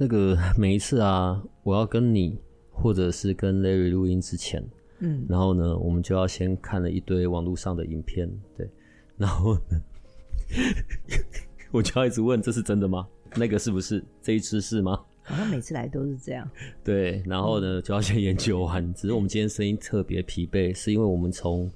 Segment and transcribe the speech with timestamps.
[0.00, 2.38] 那个每一次啊，我要跟你
[2.70, 4.64] 或者是跟 Larry 录音之前，
[5.00, 8.70] 嗯，然后呢，我们就要先看了一堆网络上的影片，对，
[9.16, 9.82] 然后呢，
[11.72, 13.08] 我就要一直问，这是真的吗？
[13.34, 14.02] 那个是不是？
[14.22, 15.00] 这一次是吗？
[15.24, 16.48] 好像每次来都是这样。
[16.84, 18.94] 对，然后呢，就要先研究完。
[18.94, 21.68] 只是我们今天声音特别疲惫，是因为我们从。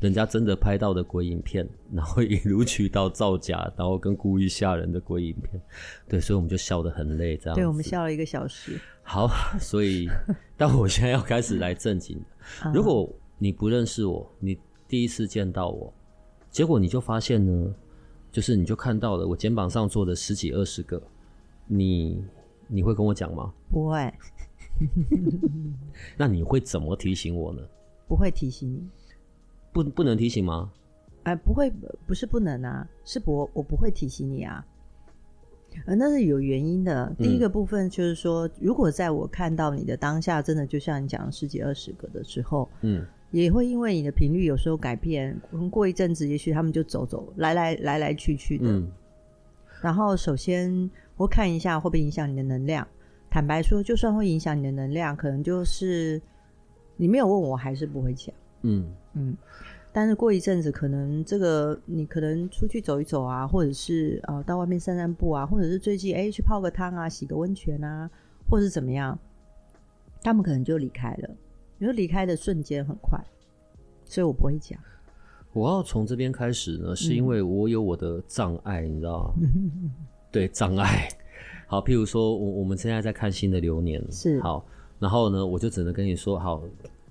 [0.00, 5.60] 人家真的拍到的鬼影片，然后一路取到造假，然后跟故意吓人的鬼影片，
[6.06, 7.54] 对，所以我们就笑得很累，这样。
[7.54, 8.78] 对，我们笑了一个小时。
[9.02, 9.26] 好，
[9.58, 10.08] 所以，
[10.56, 12.20] 但我现在要开始来正经。
[12.74, 15.92] 如果你不认识我，你第一次见到我，
[16.50, 17.74] 结果你就发现呢，
[18.30, 21.02] 就是你就看到了我肩膀上坐的十几二十个，
[21.66, 22.22] 你
[22.68, 23.52] 你会跟我讲吗？
[23.70, 24.12] 不会。
[26.18, 27.62] 那你会怎么提醒我呢？
[28.06, 28.82] 不会提醒你。
[29.76, 30.72] 不不能提醒吗？
[31.24, 31.70] 哎、呃，不会，
[32.06, 34.64] 不是不能啊，是不，我不会提醒你啊。
[35.84, 37.14] 呃，那是有原因的。
[37.18, 45.38] 第一个部分就是说，嗯、如果在我看到你的当下，真的就像你讲的十几二十个的时候，嗯，也会因为你的频率有时候改变，
[45.70, 48.68] 过一阵子，也许他们就走走来来来来去去的。
[48.68, 48.90] 嗯、
[49.82, 52.86] 然后首先我看一下会不会影响你的能量。
[53.28, 56.22] 坦白说，就算会影响你的能量，可能就是
[56.96, 58.34] 你没有问我，还是不会讲。
[58.66, 59.36] 嗯嗯。
[59.92, 68.10] 但是过一阵子，可能这个你可能出去走一走啊，或者是呃到外面散散步啊，或者是最近哎去泡个汤啊，洗个温泉啊，
[68.50, 69.18] 或者是怎么样，
[70.22, 71.30] 他们可能就离开了。
[71.78, 73.18] 因为离开的瞬间很快，
[74.04, 74.78] 所以我不会讲。
[75.54, 79.34] 我要从这边开始呢，是因为我有我的障碍，嗯、你知道吗？
[80.30, 81.08] 对，障碍。
[81.66, 84.62] 好，譬如说我我们现在在看新的流年，是好，
[84.98, 86.62] 然后呢，我就只能跟你说好。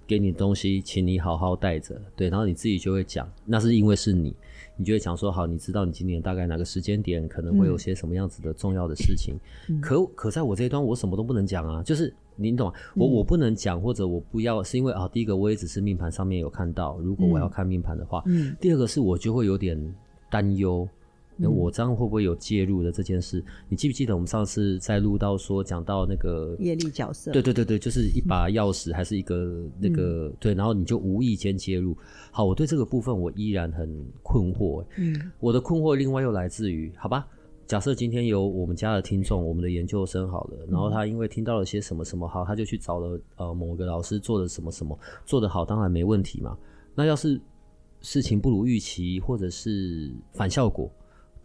[0.07, 4.35] 给你东西，请你好好带着，对，然后你自己就会讲，那是因为是你，
[4.77, 9.35] 你就会讲说，好，你知道你今年大概哪个时间点可能会有些什么样子的重要的事情，
[9.69, 19.95] 嗯、可可在我这一端，我什么都不能讲啊，就是你懂，我我不能讲或者我不要，是因为啊，第一个我也只是命盘上面有看到，如果我要看命盘的话，嗯，第二个是我就会有点
[20.29, 20.87] 担忧。
[21.37, 23.39] 那我这样会不会有介入的这件事？
[23.39, 27.31] 嗯、你记不记得我们上次在录到说讲到那个业力角色？
[27.31, 31.95] 对对对对，就是一把钥匙还是一个那个、嗯、对，然后你就无意间介入。
[32.31, 34.85] 好，我对这个部分我依然很困惑。
[34.97, 37.27] 嗯，我的困惑另外又来自于，好吧，
[37.67, 46.57] 假设今天有我们家的听众，我们的研究生好了，然后他因为听到了些什么什么好，他就去找了呃某个老师做的什么什么，做得好当然没问题嘛。
[46.93, 47.41] 那要是
[48.01, 50.89] 事情不如预期，或者是反效果？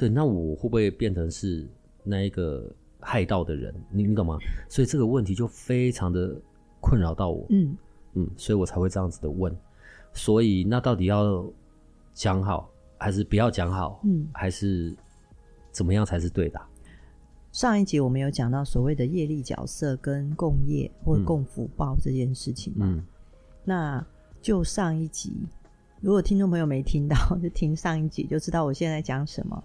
[0.01, 1.69] 对，那我会不会变成是
[2.03, 3.75] 那一个害到的人？
[3.91, 4.39] 你你懂吗？
[4.67, 6.35] 所以这个问题就非常的
[6.81, 7.45] 困扰到我。
[7.51, 7.77] 嗯
[8.15, 9.55] 嗯，所以我才会这样子的问。
[10.15, 11.47] 所以那到底要
[12.15, 14.01] 讲好，还是不要讲好？
[14.03, 14.97] 嗯，还是
[15.71, 16.59] 怎么样才是对的？
[17.53, 22.87] 上一集我们有讲到所谓的业力角色跟共业或共福报这件事情嘛。
[22.89, 23.05] 嗯，
[23.67, 24.03] 那
[24.41, 25.35] 就上一集，
[26.01, 29.63] 如果听众朋友没听到，就听上一集就知道我现在讲什么。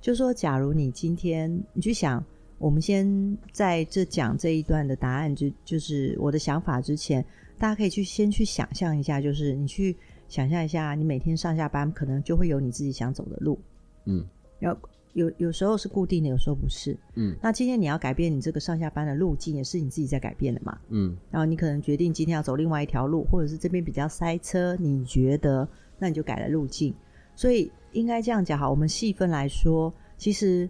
[0.00, 2.24] 就说，假如你今天你去想，
[2.58, 7.24] 我们先在这讲这一段的答案，就就是我的想法之前，
[7.58, 9.96] 大家可以去先去想象一下，就是你去
[10.28, 13.58] 想象一下，你每天上下班可能就会有你自己想走的路，
[14.06, 14.24] 嗯，
[14.58, 14.78] 然后
[15.14, 26.94] 有有时候是固定的，有时候不是，嗯，那今天你要改变你这个上下班的路径，也是你自己在改变的嘛，嗯，然后你可能决定今天要走另外一条路，或者是这边比较塞车，你觉得那你就改了路径，
[27.38, 27.70] 所以。
[27.92, 30.68] 应该这样讲哈，我们细分来说，其实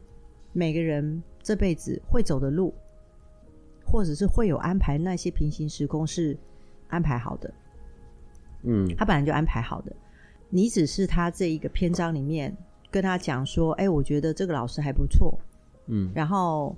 [0.53, 2.73] 每个人这辈子会走的路，
[3.85, 6.39] 或者是会有安排，那些平行时空是
[6.87, 7.53] 安排好的。
[8.63, 9.93] 嗯，他本来就安排好的，
[10.49, 12.57] 你只是他这一个篇章里面
[12.89, 15.37] 跟他讲说，哎，我觉得这个老师还不错，
[15.89, 16.75] 嗯，然后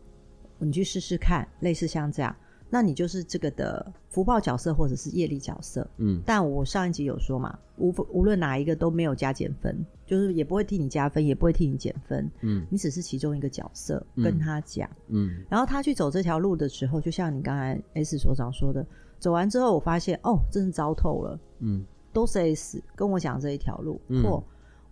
[0.58, 2.34] 你去试试看，类似像这样。
[2.70, 5.86] 那你就是这个的福报角色，或者是业力角色。
[5.96, 12.30] 嗯，但我上一集有说嘛，无无论哪一个都没有加减分，就是也不会替你加分，也不会替你减分。
[12.42, 14.88] 嗯，你只是其中一个角色，跟他讲。
[15.08, 18.86] 嗯，然后他去走这条路的时候，就像你刚才 S 所长说的，
[19.18, 21.38] 走完之后，我发现哦，真是糟透了。
[21.58, 24.42] 嗯，都是 S 跟我讲这一条路，或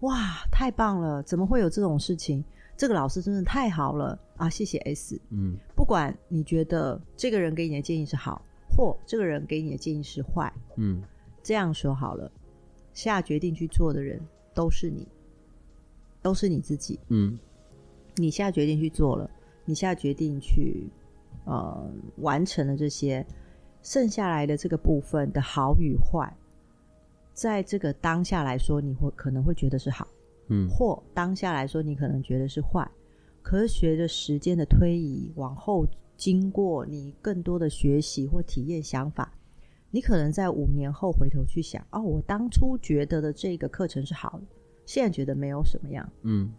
[0.01, 0.17] 哇，
[0.53, 1.23] 太棒了！
[1.23, 2.45] 怎么会有这种事情？
[2.79, 4.49] 这个老师真的太好了啊！
[4.49, 5.21] 谢谢 S。
[5.31, 8.41] 嗯，不管你觉得这个人给你的建议是好，
[8.71, 11.03] 或这个人给你的建议是坏，嗯，
[11.43, 12.31] 这样说好了，
[12.93, 15.09] 下决定去做的人都是你，
[16.23, 17.01] 都是你自己。
[17.09, 17.37] 嗯，
[18.15, 19.29] 你下决定去做了，
[19.65, 20.89] 你下决定去
[21.47, 23.27] 呃完成了这些，
[23.83, 26.33] 剩下来的这个部分的好与坏，
[27.35, 30.07] 在这个当下来说，你会可能会觉得是好。
[30.49, 32.91] 嗯，或当下来说，你可能觉得是坏，
[33.43, 35.87] 可是随着时间的推移，往后
[36.17, 39.33] 经过你更多的学习或体验想法，
[39.91, 44.47] 你可能在五年后回头去想，哦，我当初觉得的这个课程是好的，
[44.85, 46.51] 现在觉得没有什么样，嗯，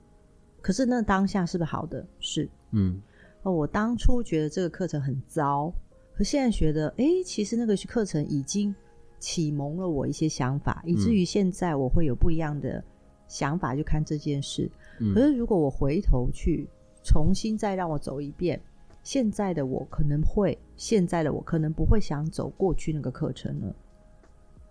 [0.62, 2.06] 可是那当下是不是好的？
[2.20, 3.02] 是，嗯，
[3.44, 5.74] 哦，我当初觉得这个课程很糟，
[6.16, 8.74] 可现在觉得，诶，其实那个课程已经
[9.20, 12.84] 启蒙了我一些想法，以至于现在我会有不一样的。
[13.30, 14.70] 想法就看这件事，
[15.14, 16.68] 可是如果我回头去
[17.04, 18.60] 重新再让我走一遍，
[19.04, 23.76] 现在的我可能会，现在的我可能不会想走过去那个课程了。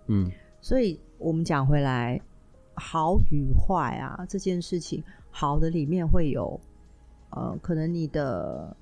[0.09, 2.21] 嗯，所以我们讲回来，
[2.75, 6.61] 好与坏啊，这件事情，好的里面会有，
[7.31, 8.77] 呃，可能你的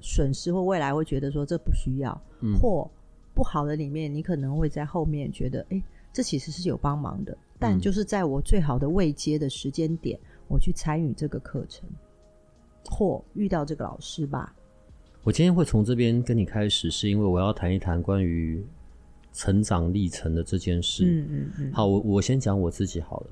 [0.00, 2.90] 损失或未来会觉得说这不需要，嗯，或
[3.34, 5.82] 不好的里面，你可能会在后面觉得，哎，
[6.12, 7.36] 这其实是有帮忙的。
[7.58, 11.88] 但就是在我最好的未接的时间点，我去参与这个课程，
[12.84, 14.54] 或遇到这个老师吧。
[15.24, 18.64] 我今天会从这边跟你开始，是因为我要谈一谈关于
[19.32, 21.04] 成长历程的这件事。
[21.04, 21.72] 嗯嗯嗯。
[21.72, 23.26] 好，我我先讲我自己好了。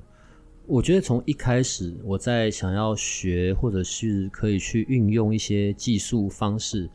[0.66, 6.90] 我觉得从一开始我在想要学，或者是可以去运用一些技术方式，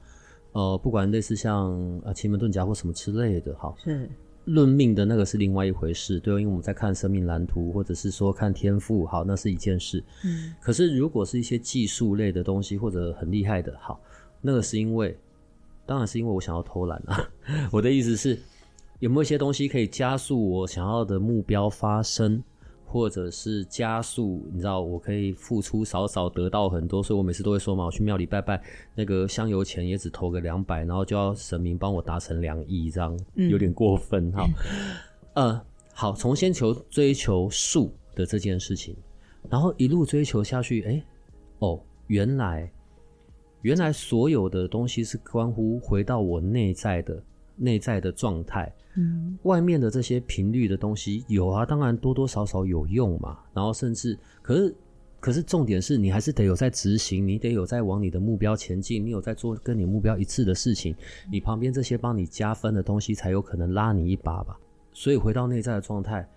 [0.51, 1.71] 呃，不管类似像
[2.03, 4.09] 呃奇门遁甲或什么之类的，哈是。
[4.45, 10.03] 论命的那个是另外一回事，对，因为我们在看生命蓝图，或者是说看天赋，好，那是一件事。
[10.23, 14.01] 嗯，可是如果是一些技术类的东西，或者很厉害的，好，
[14.41, 15.17] 那个是因为，
[15.85, 17.29] 当然是因为我想要偷懒啊。
[17.71, 18.37] 我的意思是，
[18.99, 22.43] 有没有一些东西可以加速我想要的目标发生？
[22.91, 28.61] 或者是加速，你知道，我可以付出少少得到很多，所以我每次都会说嘛，我去庙里拜拜，
[28.93, 34.45] 那个香油钱也只投个两百，然后就要神明帮我达成两亿，这样有点过分哈。
[35.35, 38.93] 嗯、 呃，好，从先求追求数的这件事情，
[39.49, 41.01] 然后一路追求下去，哎，
[41.59, 42.69] 哦，原来
[43.61, 47.23] 原来所有的东西是关乎回到我内在的
[47.55, 48.73] 内在的状态。
[48.95, 53.39] 嗯，外面的这些频率的东西有啊，当然多多少少有用嘛。
[53.53, 54.75] 然后甚至，可是，
[55.19, 60.93] 可是重点是你还是得有在执行，你得有在往你的目标前进，你有在做跟你目标一致的事情，
[61.31, 64.59] 你旁边这些帮你加分的东西才有可能拉你一把吧。
[64.91, 66.27] 所以回到内在的状态，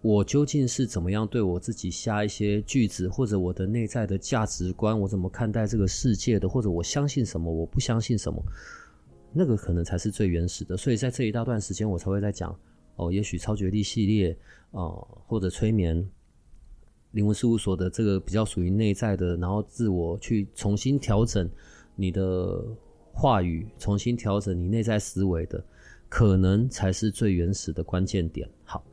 [0.00, 8.42] 我究竟是怎么样对我自己下一些句子，或者我的内在的价值观，我怎么看待这个世界的，或者我相信什么，我不相信什么。
[9.32, 12.58] 那个可能才是最原始的，所以在这一大段时间，我才会在讲
[12.96, 14.36] 哦，也许超觉力系列
[14.72, 14.86] 啊，
[15.26, 16.04] 或者催眠
[17.12, 21.48] 灵魂事务所的这个比较属于内在的，然后自我去重新调整
[21.94, 22.64] 你的
[23.12, 25.62] 话语，重新调整你内在思维的，
[26.08, 28.48] 可能才是最原始的关键点。
[28.64, 28.84] 好，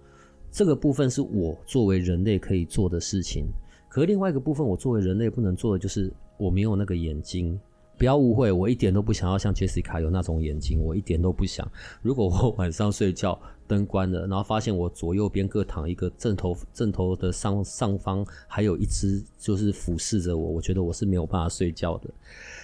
[0.52, 3.48] 这个部分是我作为人类可以做的事情，
[3.90, 7.60] 可是另外一个部分，我作为人类不能做的就是我没有那个眼睛。
[7.98, 11.70] 不要误会，我一点都不想要像 Jessica 有那种眼睛，我一点都不想。
[12.02, 22.10] 如果我 晚上睡觉灯关了，然后发现我左右边各躺一个正头，正头的上上方还有一只就是俯视着我，我觉得我是没有办法睡觉的。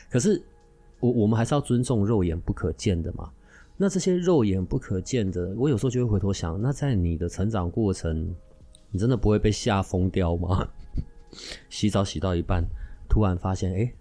[0.09, 0.41] 可是
[0.99, 3.31] 我我们还是要尊重肉眼不可见的嘛。
[3.75, 8.33] 那这些肉眼不可见的，我有时候就会回头想，那在你的成长过程，
[8.91, 10.67] 你真的不会被吓疯掉吗？
[11.69, 12.63] 洗澡洗到一半，
[13.09, 13.91] 突然发现，哎。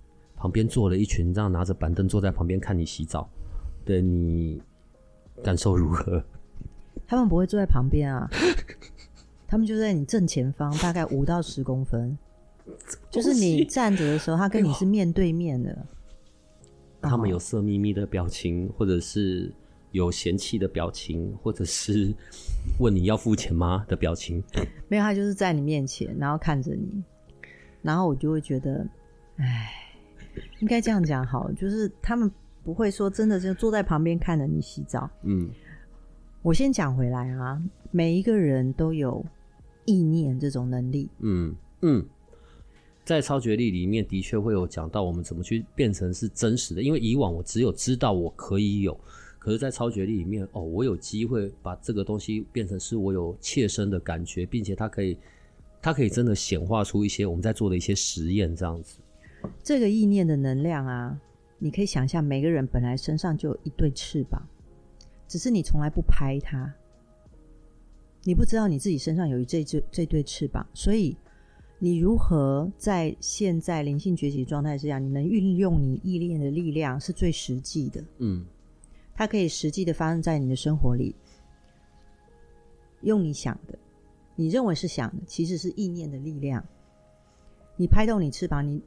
[0.43, 3.31] 旁边坐了一群这样拿着板凳坐在旁边看你洗澡，
[3.85, 4.61] 对你
[5.41, 6.21] 感受如何？
[7.07, 8.29] 他们不会坐在旁边啊，
[9.47, 12.19] 他们就在你正前方，大概五到十公分，
[13.09, 15.71] 就是你站着的时候，他跟你是面对面的。
[17.03, 19.49] 哎、 他们有色眯眯的表情，或者是
[19.93, 22.13] 有嫌弃的表情，或者是
[22.81, 24.43] 问你要付钱吗的表情？
[24.89, 27.01] 没有，他就是在你面前，然后看着你，
[27.81, 28.85] 然后我就会觉得，
[29.37, 29.79] 哎。
[30.61, 32.31] 应该这样讲好，就是他们
[32.63, 35.11] 不会说真的就坐在旁边看着你洗澡。
[35.23, 35.51] 嗯，
[36.43, 39.25] 我先讲回来啊，每一个人都有
[39.85, 41.09] 意念这种能力。
[41.19, 42.07] 嗯嗯，
[43.05, 48.99] 在超觉力里面的确会有讲到我们怎么去变成是真实的，因为以往我只有知道我可以有，
[49.41, 55.19] 可是，在超觉力里面哦，我有机会把这个东西变成是我有切身的感觉，并且它可以
[55.83, 58.99] 它可以真的显化出一些我们在做的一些实验，这样子。
[59.63, 61.21] 这个意念的能量啊，
[61.59, 64.43] 你可以想象，每个人本来身上就有一对翅膀，
[65.29, 66.73] 只是你从来不拍它，
[68.25, 71.17] 你不知道你自己身上有一这这这对翅膀，所以
[71.79, 78.05] 你如何在现在灵性崛起状态之下，你能运用你意念的力量是最实际的。
[78.19, 78.45] 嗯，
[79.15, 81.15] 它可以实际的发生在你的生活里，
[83.03, 83.79] 用你想的，
[84.35, 86.65] 你认为是想的，其实是意念的力量。
[87.77, 88.83] 你拍动你翅膀，你。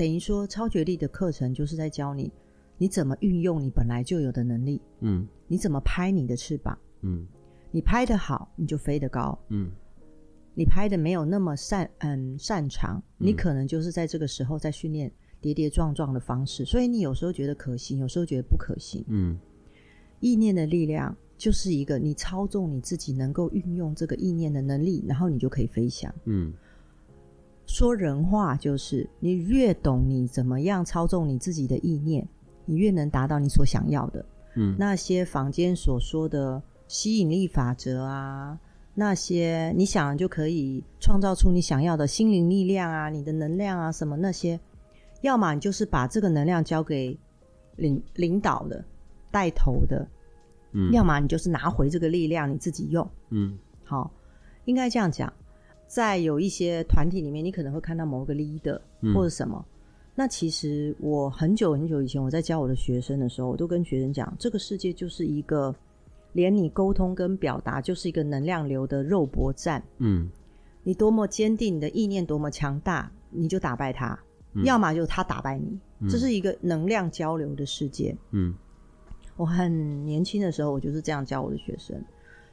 [0.00, 2.32] 等于说，超觉力的课程就是在教你，
[2.78, 4.80] 你怎么运用你本来就有的能力。
[5.00, 6.78] 嗯，你怎么拍你的翅膀？
[7.02, 7.26] 嗯，
[7.70, 9.38] 你拍的好，你就飞得高。
[9.50, 9.70] 嗯，
[10.54, 16.64] 你拍的没有那么擅嗯擅长，你可能就是在这个时候在训练跌跌撞撞的方式。
[16.64, 19.04] 所以你有时候觉得可行，有时候觉得不可行。
[19.08, 19.38] 嗯，
[20.20, 26.10] 意念的力量就是一个你操纵你自己能够运用这个意念的能力，然后你就可以飞翔。
[26.24, 26.54] 嗯。
[27.72, 32.26] 说人话就是，你越懂你怎么样操纵你自己的意念，
[32.64, 34.24] 你越能达到你所想要的。
[34.56, 38.58] 嗯，那些坊间所说的吸引力法则啊，
[38.92, 44.58] 那些你想就可以创造出你想要的心灵力量啊，你的能量啊，什么那些，
[45.22, 47.16] 要么你就是把这个能量交给
[47.76, 48.84] 领领导的、
[49.30, 50.04] 带头的，
[50.72, 53.08] 嗯，要么你就是拿回这个力量你自己用。
[53.28, 54.10] 嗯，好，
[54.64, 55.32] 应该这样讲。
[55.90, 58.80] 在有一些团体里面，你可能会看到某个 leader
[59.12, 59.56] 或者什么。
[59.58, 59.70] 嗯、
[60.14, 65.74] 那其实我很久很久以前，我在教我的学生的时候，我都跟学生讲，这个世界就是一个
[66.32, 69.82] 连你沟通跟表达就是一个能量流的肉搏战。
[69.98, 70.30] 嗯，
[70.84, 74.16] 你多么坚定，你的意念多么强大，你就打败他；
[74.54, 75.76] 嗯、要么就是他打败你。
[75.98, 78.16] 嗯、这是一个能量交流的世界。
[78.30, 78.54] 嗯，
[79.36, 82.00] 我很年轻的时候，我就是这样教我的学生。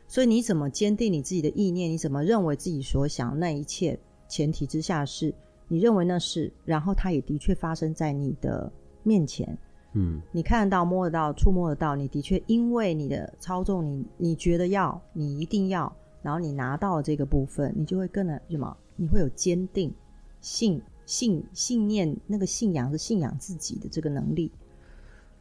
[0.08, 1.92] 所以你怎么坚定你自己的意念？
[1.92, 4.00] 你怎么认为自己所想那一切？
[4.30, 5.34] 前提之下是
[5.68, 8.72] 你认为那是，然后它也的确发生在你的
[9.04, 9.58] 面前。
[9.94, 18.76] 嗯，你看得到、摸得到、触摸得到，你的确因为你的操纵你，你你觉得要，你一定要，然后你拿到了这个部分，你就会更的什么？
[18.96, 19.94] 你会有坚定
[20.42, 24.52] 信信信念，那个信仰是信仰自己的这个能力。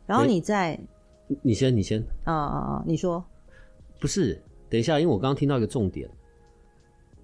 [0.07, 0.79] 然后你在，
[1.29, 2.85] 欸、你先，你先啊啊啊！
[2.87, 3.23] 你说
[4.01, 4.41] 不是？
[4.69, 6.09] 等一下，因为我刚刚听到一个重点，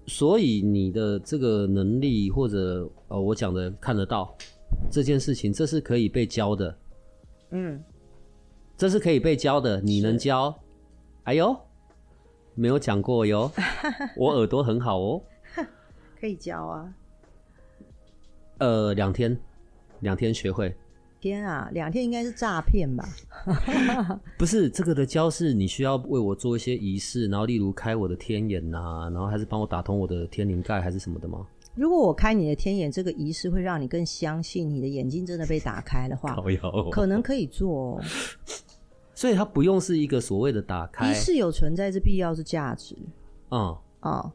[0.05, 4.35] 所以你的这个能力或者呃，我讲的看得到
[4.89, 6.77] 这件事情，这是可以被教的，
[7.51, 7.83] 嗯，
[8.77, 10.53] 这是可以被教的，你能教？
[11.23, 11.55] 哎呦，
[12.55, 13.51] 没有讲过哟，
[14.17, 15.21] 我耳朵很好哦，
[16.19, 16.93] 可以教啊，
[18.59, 19.37] 呃，两天，
[19.99, 20.75] 两天学会。
[21.23, 23.07] 天啊，两天应该是诈骗吧？
[24.37, 31.47] 不是，这个的教是你需要为我做一些仪式，然后例如开我的天眼呐、啊，然后还是帮我打通我的天灵盖，还是什么的吗？
[31.75, 36.37] 如果我开你的天眼，这个仪式会让你更相信你的眼睛真的被打开的话，
[36.91, 38.01] 可能可以做。
[39.15, 42.97] 所以它不用是一个所谓的打开仪式，有存在之必要是价值。
[43.51, 44.31] 嗯嗯，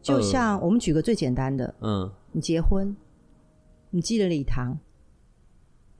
[0.00, 2.94] 就像我们举个最简单的，嗯，你结婚，
[3.90, 4.78] 你记了礼堂。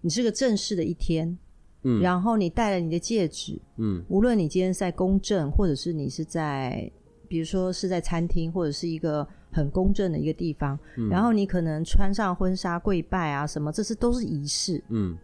[0.00, 1.36] 你是个正式的一天，
[1.82, 6.90] 嗯，然后你戴了你的戒指，嗯，无论你今天在公证，或者是你是在，
[7.26, 15.16] 比如说是在餐厅，或者是一个很公正的一个地方，嗯，然后你可能穿上婚纱跪拜啊什么，这是都是仪式，嗯，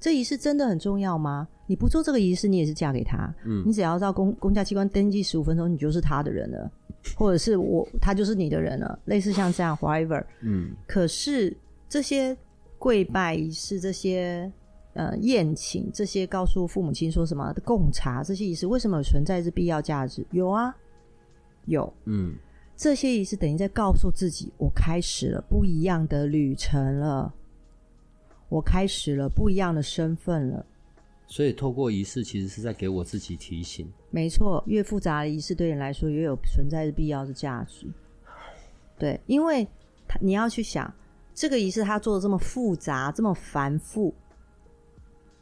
[0.00, 1.46] 这仪式真的很重要吗？
[1.66, 6.70] 你不做这个仪式，你也是嫁给他，嗯，你只要到公公家机关登记十五分钟，你就是他的人了，
[7.16, 11.54] 或者是我他就是你的人了，类似像这样，whatever，嗯，可是
[11.88, 12.36] 这些。
[12.84, 14.52] 跪拜仪式这些，
[14.92, 20.22] 呃，宴请这些，告诉父母亲说什么的贡茶这些仪式，为什么有存在是必要价值？
[20.32, 20.76] 有啊，
[21.64, 22.34] 有，嗯，
[22.76, 27.32] 这些仪式等于在告诉自己，我开始了不一样的旅程了，
[28.50, 30.66] 我开始了不一样的身份了。
[31.26, 33.90] 所以透过仪式，其实是在给我自己提醒。
[34.10, 37.86] 没错，越复杂的仪式对你来说，越有存在的必要的价值。
[38.98, 39.66] 对，因为
[40.06, 40.92] 他你要去想。
[41.34, 44.14] 这个仪式他做的这么复杂，这么繁复。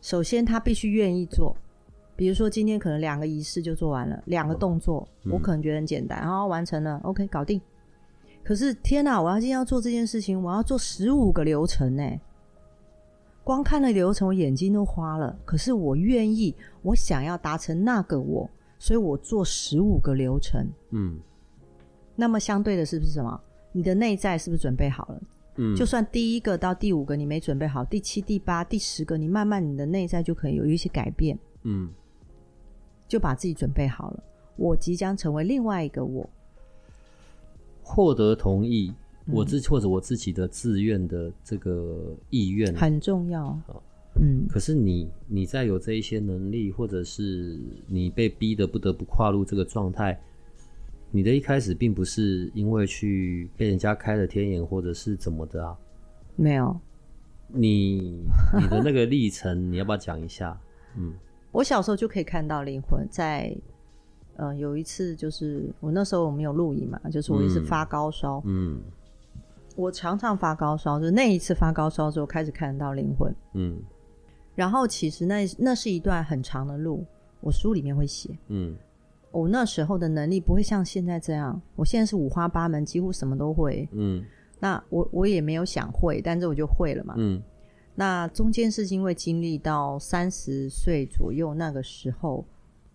[0.00, 1.54] 首先，他必须愿意做。
[2.16, 7.60] 比如说，今天可能两个仪式就做完了，两个动作，我可能觉得很简单，然后完成了，OK，搞定。
[8.42, 9.20] 可是，天哪！
[9.20, 12.02] 我要今天要做这件事情，我要做十五个流程呢。
[13.44, 15.36] 光看了流程，我眼睛都花了。
[15.44, 20.66] 可是，我愿意，我想要达成那个我，所以我做十五个流程。
[20.90, 21.18] 嗯。
[22.16, 23.40] 那么，相对的是不是什么？
[23.72, 25.20] 你的内在是不是准备好了？
[25.56, 31.38] 嗯，就算第一个到第五个你没准备好，第七、第八、第十个，你慢慢你的内在就可以有一些改变。
[31.64, 31.90] 嗯，
[33.06, 34.22] 就把自己准备好了。
[34.56, 36.28] 我即将成为另外一个我。
[37.82, 38.94] 获得同意，
[39.26, 43.58] 嗯、我自或者我自己的自愿的这个意愿很重要。
[44.20, 50.20] 嗯，可是你你在有这一些能力，或者是你被逼的不得不跨入这个状态，
[51.12, 55.78] 你的一开始并不是因为去被人家开了天眼，或者是怎么的啊？
[56.34, 56.74] 没有，
[57.48, 58.24] 你
[58.58, 60.58] 你的那个历程，你要不要讲一下？
[60.96, 61.12] 嗯，
[61.52, 63.54] 我小时候就可以看到灵魂在，
[64.36, 68.80] 呃，有一次就是我那时候我们有录影嘛，就是我一直发高烧，嗯，
[69.76, 73.78] 我常常发高烧，就是那一次发高烧之后开始看得到灵魂，嗯。
[74.54, 77.06] 然后其实那那是一段很长的路，
[77.40, 78.28] 我书里面会写。
[78.48, 78.76] 嗯，
[79.32, 83.88] 我那时候的能力不会像现在这样，我现在是五花八门，几乎什么都会。
[83.92, 84.22] 嗯，
[84.60, 87.14] 那我我也没有想会，但是我就会了嘛。
[87.16, 87.42] 嗯，
[87.94, 92.44] 那中间是因为经历到三十岁左右那个时候，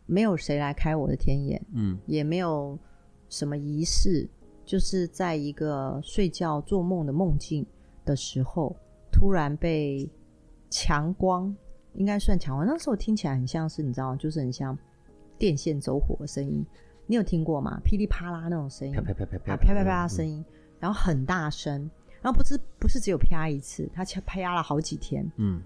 [0.06, 2.80] 没有谁来开我的天眼，嗯，也没有
[3.28, 4.30] 什么仪式，
[4.64, 7.66] 就是在一个睡觉做梦的梦境
[8.06, 8.76] 的时候，
[9.12, 10.10] 突然被。
[10.70, 11.56] 强光
[11.94, 14.78] 应该算强光，那时候听起来很像是你知道，就是很像
[15.38, 16.66] 电线走火的声音，
[17.06, 17.80] 你有听过吗？
[17.84, 20.44] 噼里啪啦那种声音，啪啪啪啪啪，啪啪啪声音，
[20.80, 21.90] 然后很大声，
[22.22, 25.62] 然后不知不是只有啪一次，它啪啪了好几天，嗯，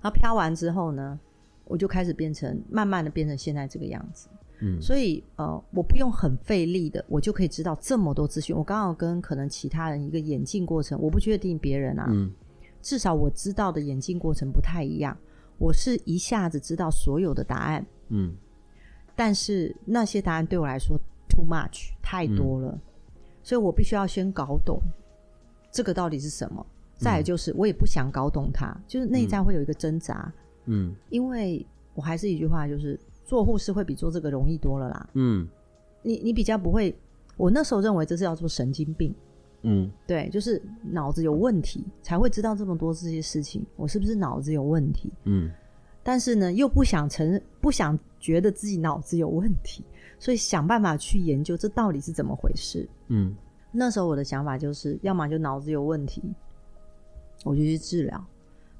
[0.00, 1.18] 然后啪完之后呢，
[1.64, 4.28] 我就开始变成慢慢的变成现在这个样子，
[4.60, 8.56] 嗯，所以呃，我不用很费力的，我就可以知道这么多资讯。
[8.56, 12.32] 我刚好跟可能其他人一个演进过程，我不确定别人啊，嗯，
[12.80, 15.16] 至少我知道的演进过程不太一样，
[15.58, 18.34] 我是一下子知道所有的答案，嗯。
[19.14, 22.80] 但是那些答案对我来说 too much 太多了，嗯，
[23.42, 24.80] 所以我必须要先搞懂
[25.70, 26.64] 这个到底是什么，
[26.98, 30.32] 再来就是我也不想搞懂它，就是内在会有一个挣扎，
[30.66, 31.64] 嗯，因为
[31.94, 35.48] 我还是一句话，就是做护士会比做这个容易多了啦，嗯，
[36.02, 36.94] 你你比较不会，
[37.36, 39.14] 我那时候认为这是要做神经病。
[39.64, 43.64] 嗯，对，就是脑子有问题才会知道这么多这些事情。
[43.76, 45.12] 我是不是脑子有问题？
[45.22, 45.48] 嗯，
[46.02, 49.84] 但是呢，又不想承认，不想觉得自己脑子有问题，
[50.18, 52.88] 所以想办法去研究这到底是怎么回事。
[53.08, 53.34] 嗯，
[53.72, 56.22] 那时候我的想法就是，要么就脑子有问题，
[57.44, 58.16] 我就去治疗；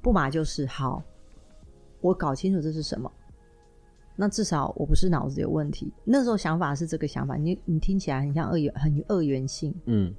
[0.01, 1.03] 不嘛就是好，
[1.99, 3.11] 我搞清楚这是什么，
[4.15, 5.91] 那至少我不是脑子有问题。
[6.05, 9.75] 那时候想法是这个想法，你你听起来很像二元，很二元性。
[9.85, 10.13] 嗯。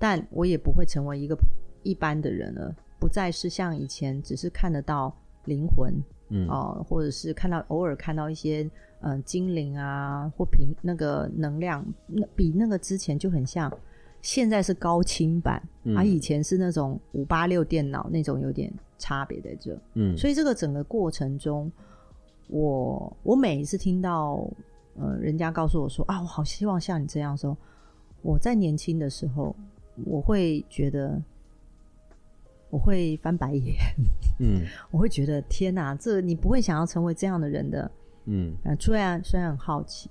[0.00, 1.36] 但我也不会成为一个
[1.82, 5.12] 一般的人了，不再是像以前只是看得到
[5.46, 5.92] 灵魂，
[6.28, 6.48] 嗯。
[6.48, 8.62] 哦、呃，或者是看到偶尔看到一些
[9.00, 13.72] 嗯、呃、精灵啊或平那个能量，那比那个之前就很像，
[14.22, 15.96] 现在是高清版，而、嗯。
[15.96, 21.70] 啊、以前是那种五八六电脑那种有点差别在这，嗯，所以这个整个过程中，
[22.48, 24.48] 我我每一次听到
[24.96, 27.56] 呃人家告诉我说啊，我好希望像你这样时候，
[28.22, 29.54] 我在年轻的时候。
[30.04, 31.20] 我会觉得，
[32.70, 33.76] 我会翻白眼，
[34.38, 37.90] 嗯， 我会觉得天哪，这你不会想要成为这样的人的，
[38.26, 40.10] 嗯，啊，虽然虽然很好奇，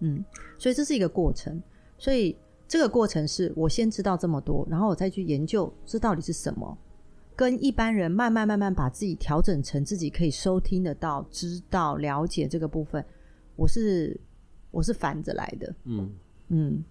[0.00, 0.24] 嗯，
[0.58, 1.62] 所以这是一个过程，
[1.98, 2.36] 所以
[2.66, 6.76] 这个过程是我先知道这么多，然后我再去研究这到底是什么，
[7.36, 13.04] 跟一般人慢慢慢慢把自己调整成自己可以收听得到、知道、了解这个部分，
[13.56, 14.20] 我是
[14.70, 16.12] 我是反着来的，嗯。
[16.48, 16.84] 嗯，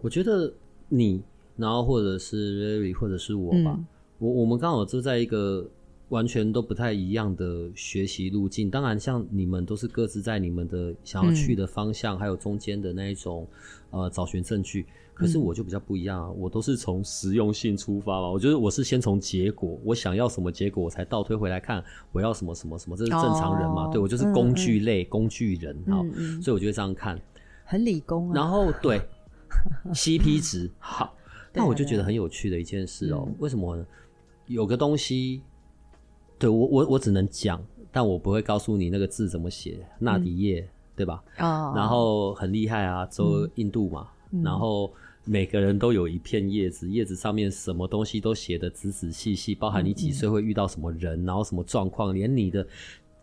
[0.00, 0.52] 我觉得。
[0.90, 1.20] 你，
[1.56, 3.86] 然后或者是 Rary，或者是我吧，嗯、
[4.18, 5.66] 我我们刚好就在一个
[6.08, 8.70] 完全都不太一样的学习路径。
[8.70, 13.46] 当然，像你们都是各自在你们的想要去的方向，嗯、还有中间的那一种
[13.90, 14.86] 呃找寻证据。
[15.12, 18.28] 可是我就比较不一样啊，我都是从实用性出发嘛。
[18.28, 23.86] 我觉得我是先从结果，我想要什么结果，我才倒推回来看我要什么什么什么，这是正常人嘛？
[23.86, 27.20] 哦、对，我就是工具类、嗯、工具人啊，嗯、所以我就会这样看，
[27.64, 28.34] 很理工啊。
[28.34, 29.00] 然后 对。
[29.92, 31.16] CP 值好，
[31.52, 33.28] 那我就觉得很有趣的一件事哦、喔。
[33.38, 33.86] 为什么呢？
[34.46, 35.42] 有个东西，
[36.38, 39.78] 对我我我只能讲，但我不会告诉你那个字怎么写。
[39.98, 41.22] 纳迪叶，嗯、对吧？
[41.38, 41.72] 哦。
[41.76, 44.08] 然后很厉害啊，走印度嘛。
[44.30, 44.92] 嗯、然后
[45.24, 52.66] 每个人都有一片叶子，叶子上面什么东西都写的仔仔细细，包含你几岁会遇到什么人，然后什么状况，连你的。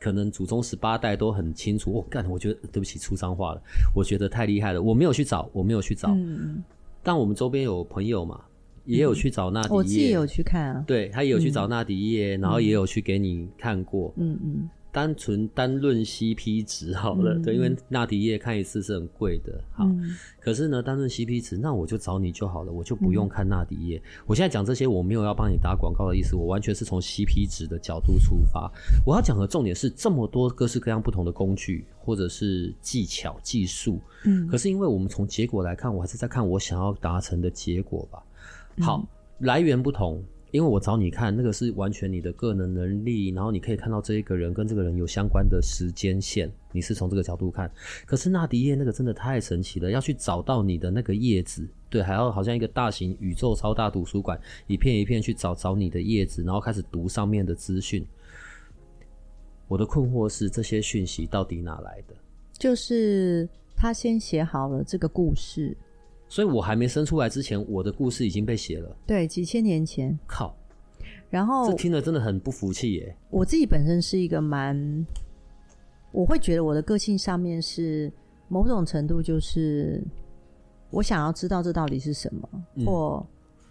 [0.03, 1.91] 可能祖宗十八代都很清楚。
[1.91, 3.61] 我、哦、干，我觉得对不起，出脏话了。
[3.93, 6.09] 我觉得太厉害了，我没有去找，我没有去找。
[6.09, 6.63] 嗯、
[7.03, 8.43] 但我们周边有朋友嘛，
[8.85, 9.75] 也有去找纳迪叶、嗯。
[9.75, 10.83] 我自己也有去看啊。
[10.87, 14.13] 对，他也有去找纳迪叶，嗯、然后也有去给你看过。
[14.17, 14.69] 嗯嗯。
[14.93, 23.97] 单纯单论 CP 值好了，嗯、对，因为纳迪叶看一次是很贵的，好，嗯、可是呢，单论 CP 值，那我就找你就好了，我就不用看纳迪叶。
[23.99, 28.69] 嗯、我现在讲这些，我没有要帮你打广告的意思，我完全是从 CP 值的角度出发。
[29.05, 38.21] 我要讲的重点是这么多各式各样不同的工具或者是技巧技术，嗯，可是因为我们从结果来看，我还是在看我想要达成的结果吧。
[38.81, 39.07] 好，嗯、
[39.45, 40.23] 来源不同。
[40.51, 47.71] 因为我找你看，那个是完全你的个人能力，然后你可以看到这一个人跟这个人有相关的时间线，你是从这个角度看。
[48.05, 58.05] 可是纳迪叶那个真的太神奇了，要去找到你的那个叶子，对，还要好像一个大型宇宙超大图书馆，一片一片去找找你的叶子，然后开始读上面的资讯。
[59.69, 62.15] 我的困惑是这些讯息到底哪来的？
[62.59, 65.77] 就是他先写好了这个故事。
[66.31, 68.95] 所以我还没生出来之前，我的故事已经被写了。
[69.05, 70.17] 对，几千年前。
[70.25, 70.55] 靠！
[71.29, 73.13] 然后这听了真的很不服气耶。
[73.29, 75.05] 我自己本身是一个蛮，
[76.13, 78.09] 我会觉得我的个性上面是
[78.47, 80.01] 某种程度就是，
[80.89, 83.27] 我想要知道这到底是什么，嗯、或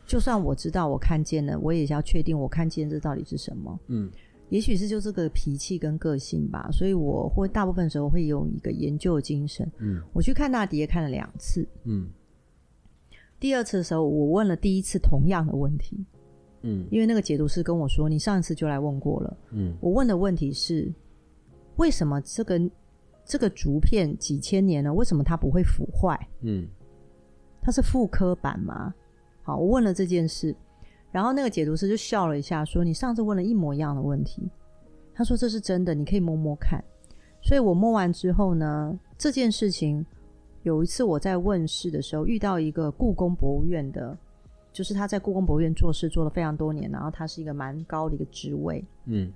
[0.07, 3.81] 就算我知道我看见了，我也要确定我看见这到底是什么。
[3.87, 4.11] 嗯，
[4.51, 9.67] 也许是就这个脾气跟个性吧，所以我会大部分时候会有一个研究的精神。
[9.79, 11.67] 嗯，我去看纳迪叶看了两次。
[11.85, 12.07] 嗯。
[13.41, 16.05] 第二次的时候，我问了第一次同样的问题，
[16.61, 20.93] 嗯，因为那个解读师跟我说，你上一次就来问过了，嗯，我问的问题是，
[21.77, 22.61] 为什么这个
[23.25, 26.29] 这个竹片几千年了，为什么它不会腐坏？
[26.43, 26.69] 嗯，
[27.63, 28.93] 它是复刻版吗？
[29.43, 30.55] 好，我问了这件事，
[31.11, 34.47] 然后那个解读师就笑了一下，说，你上次问了一模一样的问题，
[35.15, 36.79] 他说这是真的，你可以摸摸看。
[37.43, 40.05] 所以我摸完之后呢，这件事情。
[40.63, 44.17] 有一次我在问世的时候，遇到一个故宫博物院的，
[44.73, 48.85] 就是他在故宫博物院做事做了非常多年，然后他是一个蛮高的一个职位。
[49.07, 49.33] 嗯，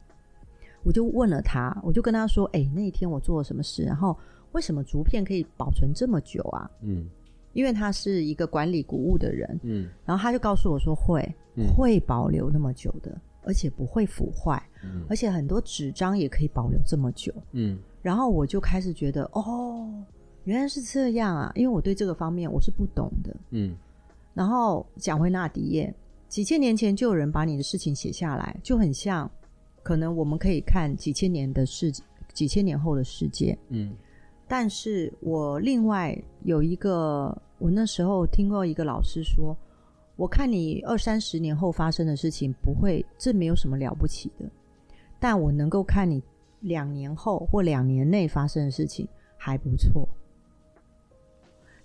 [0.82, 3.82] 我就问了他，我就跟他说：“哎、欸，那一天我做了什么事？
[3.84, 4.14] 然后
[4.52, 7.08] 为什么竹片可以保存这么久啊？”嗯，
[7.54, 9.58] 因为他是一个管理古物的人。
[9.62, 11.22] 嗯，然后他就告诉我说会
[11.56, 19.88] ：“会、嗯、会保留那么久的，而且不会腐坏，嗯、而且很多纸张也可以保留这么久。”嗯，然后我就开始觉得哦。
[20.44, 21.50] 原来是这样啊！
[21.54, 23.34] 因为我对这个方面我是不懂的。
[23.50, 23.74] 嗯，
[24.34, 25.92] 然后讲回纳迪叶，
[26.28, 29.30] 几千年前就有人把你的事情写下来，就很像，
[29.82, 31.90] 可能我们可以看几千年的世，
[32.32, 33.56] 几千年后的世界。
[33.70, 33.94] 嗯，
[34.46, 39.56] 但是我另外有一个，我那时候听过一个老师说，
[40.16, 44.44] 我看你二三十年后发生的事情不会，这没有什么了不起的，
[45.18, 46.22] 但我能够看你
[46.60, 50.06] 两年后或两年内发生的事情还不错。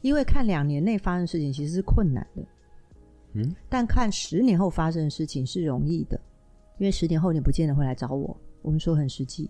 [0.01, 2.43] 因为看两年内发生的事情其实是困难的，
[3.33, 6.19] 嗯，但看十年后发生的事情是容易的，
[6.77, 8.35] 因为十年后你不见得会来找我。
[8.61, 9.49] 我们说很实际，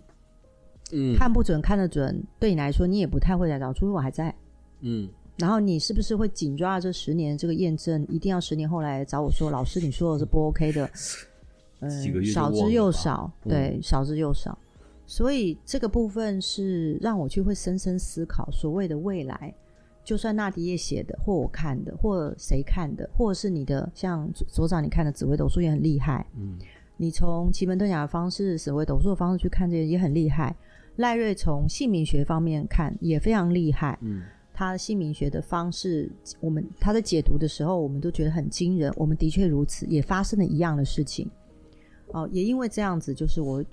[0.92, 4.34] 嗯，看不准看得准，对你来说你也不太会来找，除非我还在，
[4.80, 5.08] 嗯。
[5.36, 10.90] 然后你是不是会紧抓这十年这个验证，一定要十年后来找我说，老师你说的是不 OK 的，
[11.80, 14.58] 嗯，少之又少，对，嗯，少之又少。
[15.06, 19.54] 所以这个部分是让我去会深深思考所谓的未来。
[20.02, 26.26] 就算纳迪叶写的，或我看的，或谁看的，或者是你的，像所长你看的紫微斗数也很厉害。
[26.36, 26.58] 嗯，
[26.96, 30.56] 你从奇门遁甲的方式、紫微斗数的方式去看这些也很厉害。
[30.96, 33.98] 赖瑞从姓名学方面看也非常厉害。
[34.02, 36.10] 嗯，他姓名学的方式，
[36.40, 38.92] 我们他在解读的时候，我们都觉得很惊人。
[38.96, 41.30] 我们的确如此，也发生了一样的事情。
[42.08, 43.64] 哦，也因为这样子，就是我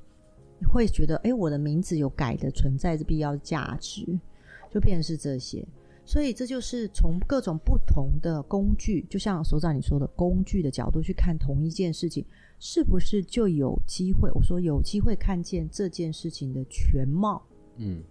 [0.72, 4.06] 会觉得，哎，我的名字有改的存在的必要价值，
[4.70, 5.68] 就变成是这些。
[6.08, 12.26] 所以这就是从各种不同的工具，就像所长你说的工具的角度去看同一件事情，
[12.60, 14.32] 是不是就有机会？
[14.34, 17.44] 我说有机会看见这件事情的全貌。
[17.76, 18.02] 嗯，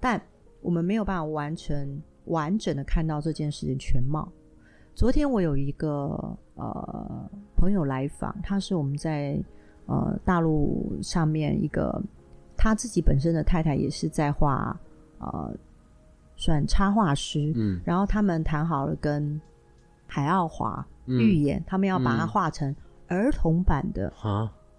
[0.00, 0.18] 但
[0.62, 4.32] 我们没有办法完成完整的看到这件事情全貌。
[4.94, 9.38] 昨天我有一个呃朋友来访，他是我们在
[9.84, 12.02] 呃大陆上面一个
[12.56, 14.74] 他自己本身的太太也是在画
[15.18, 15.54] 呃。
[16.36, 19.40] 算插画师，嗯，然后他们谈好了跟
[20.06, 22.74] 海奥华预言，嗯、他们要把它画成
[23.08, 24.12] 儿童版的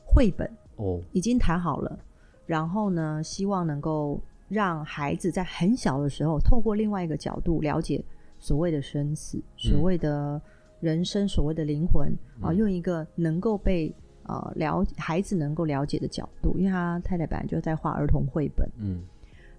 [0.06, 2.00] 绘本哦，已经谈好了。
[2.46, 8.02] 然后呢，希望能够让孩子在很小的时候，透过另外一个角度了解
[8.40, 10.40] 所谓的生死、所谓的
[10.80, 13.94] 人生、所谓的灵魂啊，用一个能够被
[14.24, 19.02] 呃了孩子能够了解的角度，因为他太太本来就在画儿童绘本，嗯。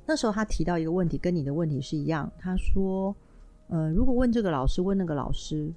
[0.08, 2.32] 那时候他提到一个问题，跟你的问题是一样。
[2.38, 3.14] 他说
[3.68, 5.70] ：“呃，如果问这个老师，问那个老师，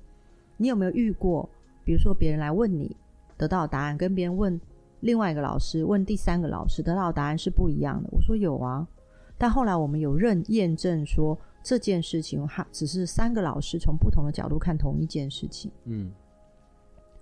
[0.56, 1.50] 你有没有遇过？
[1.84, 2.96] 比如说别人来问你，
[3.36, 4.58] 得到答案，跟别人问
[5.02, 8.08] 另外一个老师，问第三个老师，得到的答案是不一样的。
[8.14, 8.88] 我说有啊，
[9.38, 16.10] 但后来我们有认验证说这件事情，哈，只是三个老师从不同的角度看同一件事情，嗯，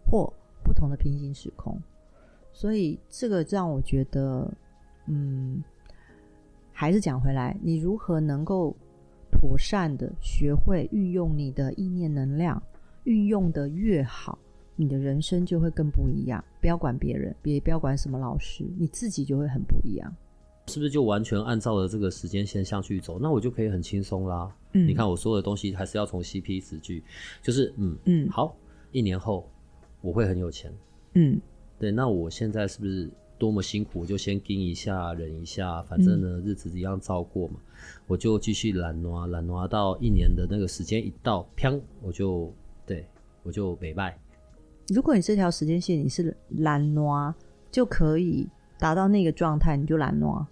[0.06, 0.32] 或
[0.63, 1.76] 不同的平行时空。
[2.52, 4.48] 所以这个让我觉得，
[5.08, 5.63] 嗯，
[6.80, 8.74] 还是讲回来，你如何能够
[9.30, 12.63] 妥善的学会运用你的意念能量，
[13.04, 14.39] 运用的越好。
[14.78, 16.42] 你的人生就会更不一样。
[16.62, 20.15] 不要管别人，也不要管什么老师，你自己就会很不一样。
[20.68, 23.20] 是不是就完全按照了这个时间线上去走？
[23.20, 24.50] 那我就可以很轻松啦。
[24.72, 27.04] 嗯，你看我所有的东西还是要从 CP 词句，
[27.42, 28.56] 就是嗯嗯，好，
[28.94, 29.46] 一年后
[30.00, 30.74] 我会很有钱。
[31.15, 31.38] 嗯，
[31.78, 31.92] 对。
[31.92, 37.56] 那我现在是不是多么辛苦，我就先盯一下，忍一下，反正呢、嗯、日子一样照过嘛。
[38.06, 42.54] 我就继续懒挪懒挪到一年的那个时间一到，砰，我就
[42.86, 43.08] 对
[43.41, 44.19] 我就北拜。
[44.89, 47.34] 如果你这条时间线你是懒挪，
[47.71, 48.47] 就可以
[48.78, 50.45] 达到那个状态，你就懒挪。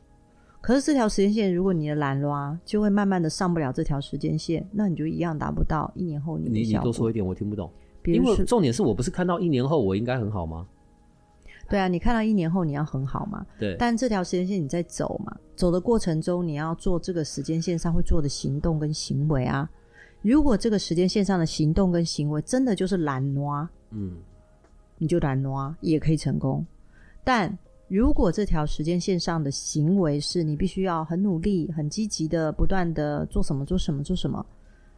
[0.61, 6.49] 可是这条时间线，如果你的懒挪就会慢慢的上不了这条时间线，那你就一样达不到一年后你。
[6.49, 7.69] 你你多说一点，我听不懂。
[8.05, 10.65] 因为重点是我不是看到一年后我应该很好吗？
[11.69, 13.45] 对啊，你看到一年后你要很好嘛？
[13.59, 13.75] 对。
[13.77, 15.35] 但这条时间线你在走嘛？
[15.55, 19.69] 走的过程中你要做这个时间线上会做的行动跟行为啊。
[20.21, 23.67] 如果这个时间线上的行动跟行为真的就是懒挪。
[23.91, 24.17] 嗯，
[24.97, 26.65] 你就懒挪也可以成功，
[27.23, 34.45] 但如果这条时间线上的行为是你必须要很努力、很积极的、不断的做什么、做什么、做什么，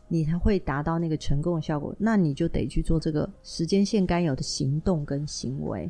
[0.07, 5.87] 你才会达到那个成功的效果，那你就得去做这个时间线该有的行动跟行为。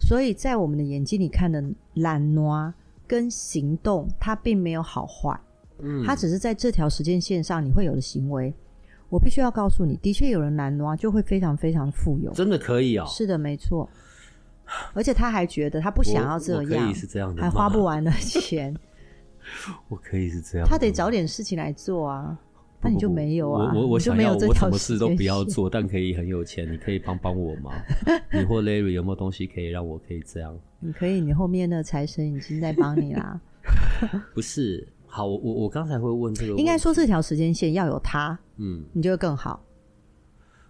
[0.00, 1.62] 所以在我们的眼睛里看的
[1.94, 2.72] 懒惰
[3.06, 5.38] 跟行动，它并没有好坏，
[5.78, 8.52] 嗯，它只是在这条时间线上你会有的行为。
[9.08, 13.04] 我必须要告诉你，的确有人懒惰就会非常非常富有，真的可以哦。
[13.06, 13.88] 是的，没错。
[14.94, 18.74] 而且他还觉得他不想要这样，可以是这样的，还花不完的钱。
[19.88, 22.38] 我可以是这样，他得找点事情来做啊。
[22.82, 23.72] 那你就没有啊？
[23.74, 26.70] 我我我想要我什么事都不要做，但可以很有钱。
[26.72, 27.70] 你可以帮帮我吗？
[28.32, 30.58] 你或 Larry 有没有东西可以让我可以这样？
[30.80, 33.40] 你可以，你后面的财神已经在帮你啦。
[34.34, 34.86] 不是。
[35.06, 39.60] 好，我我我刚才会问这个，应该说这条时间线要有他，嗯，你就会更好。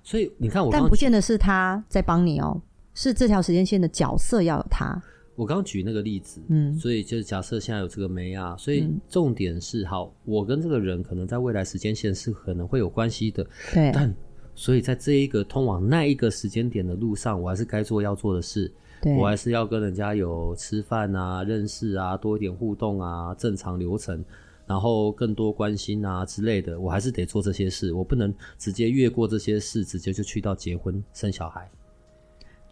[0.03, 2.61] 所以你看我但不见得是他在帮你哦，
[2.95, 5.01] 是这条时间线的角色要有他。
[5.41, 13.91] 我刚刚举那个例子，嗯，所以就是假设现在有这个梅亚，所以重点是，好，我跟这个人可能在未来时间线是可能会有关系的，对。
[13.91, 14.15] 但
[14.55, 18.71] 所以在这一个通往那一个时间点的路上，我还是该做要做的事。
[19.01, 24.23] 对，我还是要跟人家有吃饭啊、认识啊、多一点互动啊、正常流程，
[24.67, 27.95] 然后更多关心啊之类的，我还是得做这些事。
[27.95, 31.67] 我不能直接越过这些事，直接就去到结婚生小孩。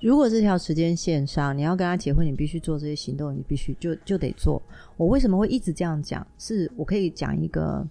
[0.01, 4.63] 如果这条时间线上你要跟他结婚，你必须做这些行动，你必须就就得做。
[4.97, 6.25] 我为什么会一直这样讲？
[6.39, 7.87] 是我可以讲一个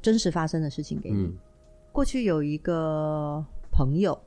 [0.00, 1.24] 真实发生的事情给你。
[1.24, 1.34] 嗯。
[1.92, 4.18] 过去有一个朋友，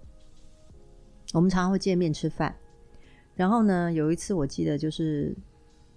[1.33, 2.53] 我们常常会见面吃饭。
[3.35, 5.35] 然后呢，有一次我记得就是，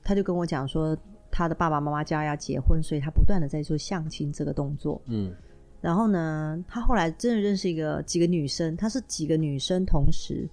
[0.03, 0.97] 他就跟我讲说，
[1.31, 5.03] 他的爸爸妈妈家要结婚，所以他不断的在做相亲这个动作。
[5.07, 5.35] 嗯，
[5.83, 10.49] 然后呢，他后来真的认识一个几个女生，她是几个女生同时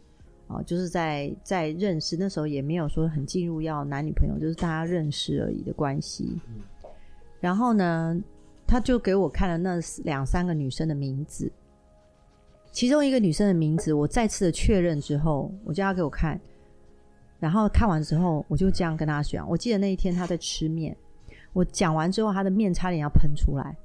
[0.54, 6.40] 啊，就是在在认识，那时候也没有说很进入要男女朋友，就是大家认识而已的关系。
[6.48, 6.62] 嗯，
[7.40, 8.22] 然后呢，
[8.68, 11.52] 他就给我看了那两三个女生的名字，
[12.72, 16.40] 其中一个女生的名字，我再次的确认之后，我叫他给我看。
[17.40, 19.50] 然后看完之后，我就这样跟他讲。
[19.50, 20.96] 我记得那一天他在吃面，
[21.52, 23.76] 我讲完之后，他的面差点要喷出来。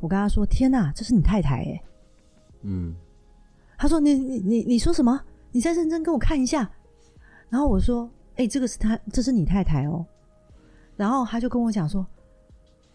[0.00, 1.80] 我跟他说：“天哪，这是你太太耶！”
[2.62, 2.92] 嗯，
[3.78, 5.18] 他说：“你你你你说什么？
[5.56, 6.70] 你再认真跟我看一下。”
[7.48, 10.04] 然后我说：“哎，这个是他，这是你太太哦。”
[10.96, 12.06] 然后他就跟我讲说：“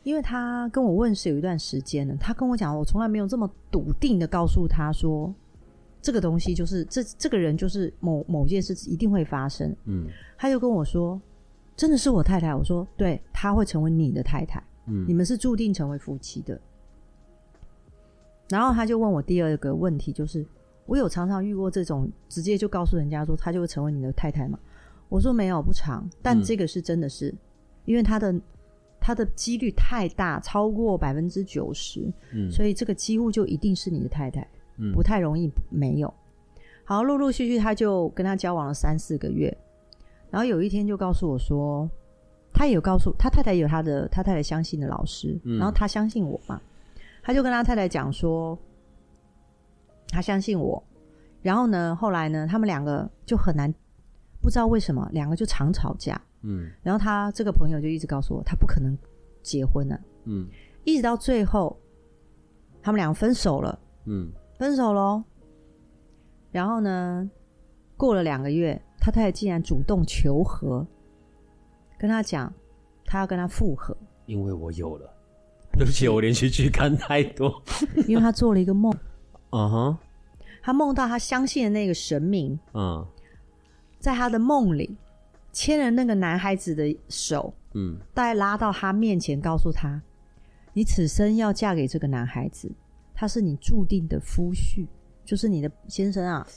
[0.04, 5.34] 因为他跟我问是有一段时间了，他跟我讲，我从来没有这么笃定的告诉他说。”
[6.04, 11.20] 这个东西就是这这个人就是某某件事一定会发生，嗯，他就跟我说，
[11.76, 16.60] 真的是我太太，我说对，他会成为你的太太，嗯，你们是注定成为夫妻的。
[18.50, 20.44] 然后他就问我第二个问题，就是
[20.92, 24.60] 我有常常遇过这种直接就告诉人家说他就会成为你的太太嘛？
[25.08, 27.38] 我说没有，不长，但这个是真的是，嗯，
[27.86, 28.36] 因为他的
[29.00, 34.46] 他的几率太大，超过百分之九十，嗯，所以这个几乎就一定是你的太太。
[34.94, 36.12] 不太容易没有，
[36.84, 39.56] 好，陆陆续续他就跟他交往了三四个月，
[40.32, 41.88] 然后有一天就告诉我说，
[42.52, 46.60] 他也有告诉他太太有他的他太太相信的老师，然后他相信我嘛，
[47.22, 48.58] 他就跟他太太讲说，
[50.12, 50.84] 他相信我，
[51.42, 53.74] 然后呢，后来呢，他们两个就很难
[54.42, 56.20] 不知道为什么两个就常吵架。
[56.42, 58.98] 嗯，然后他这个朋友就一直告诉我，他不可能
[59.42, 60.00] 结婚了。
[60.26, 60.48] 嗯，
[60.84, 61.80] 一直到最后，
[62.82, 63.80] 他们两个分手了。
[64.06, 65.24] 嗯，分手喽。
[66.52, 67.30] 然后呢，
[67.96, 70.86] 过了两个月，他太太竟然主动求和，
[71.98, 72.52] 跟他讲，
[73.06, 73.96] 他要跟他复合。
[74.26, 75.08] 因为我有了。
[75.74, 77.62] 对不起，我连续剧看太多。
[78.08, 78.92] 因为他做了一个梦。
[79.52, 79.98] 嗯哼。
[80.62, 82.60] 他梦到他相信的那个神明。
[82.74, 83.06] 嗯。
[84.00, 84.98] 在他的梦里。
[85.54, 90.02] 牵了那个男孩子的手，嗯，大概拉到他面前，告诉他
[90.72, 92.72] ：“你此生要嫁给这个男孩子，
[93.14, 94.88] 他是你注定的夫婿，
[95.26, 96.48] 就是你的先生啊。”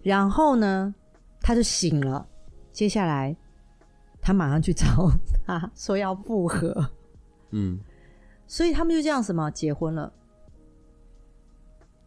[0.00, 0.94] 然后呢，
[1.40, 2.24] 他就醒了。
[2.72, 3.34] 接下来，
[4.20, 5.10] 他马上去找
[5.44, 6.92] 他说要复合，
[7.50, 7.80] 嗯，
[8.46, 10.12] 所以他们就这样什么结婚了。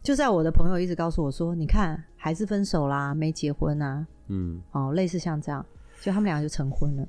[0.02, 5.64] 就在我的朋友一直告诉我说：“你看，还是分手啦，没结婚啊。”嗯，哦，类似像这样。
[6.00, 7.06] 就他们两个就成婚了，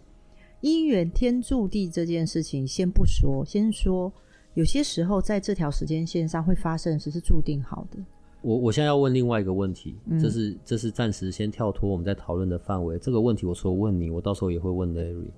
[0.61, 4.13] 姻缘天注定这件事情先不说，先说
[4.53, 7.97] 有些时候在这条时间线上会发生，只是注定好的。
[8.43, 12.99] 我我现在要问另外一个问题，嗯、这是这是暂时先跳脱我们在讨论的范围。
[12.99, 15.31] 这个问题我除了问你，我到时候也会问 Larry。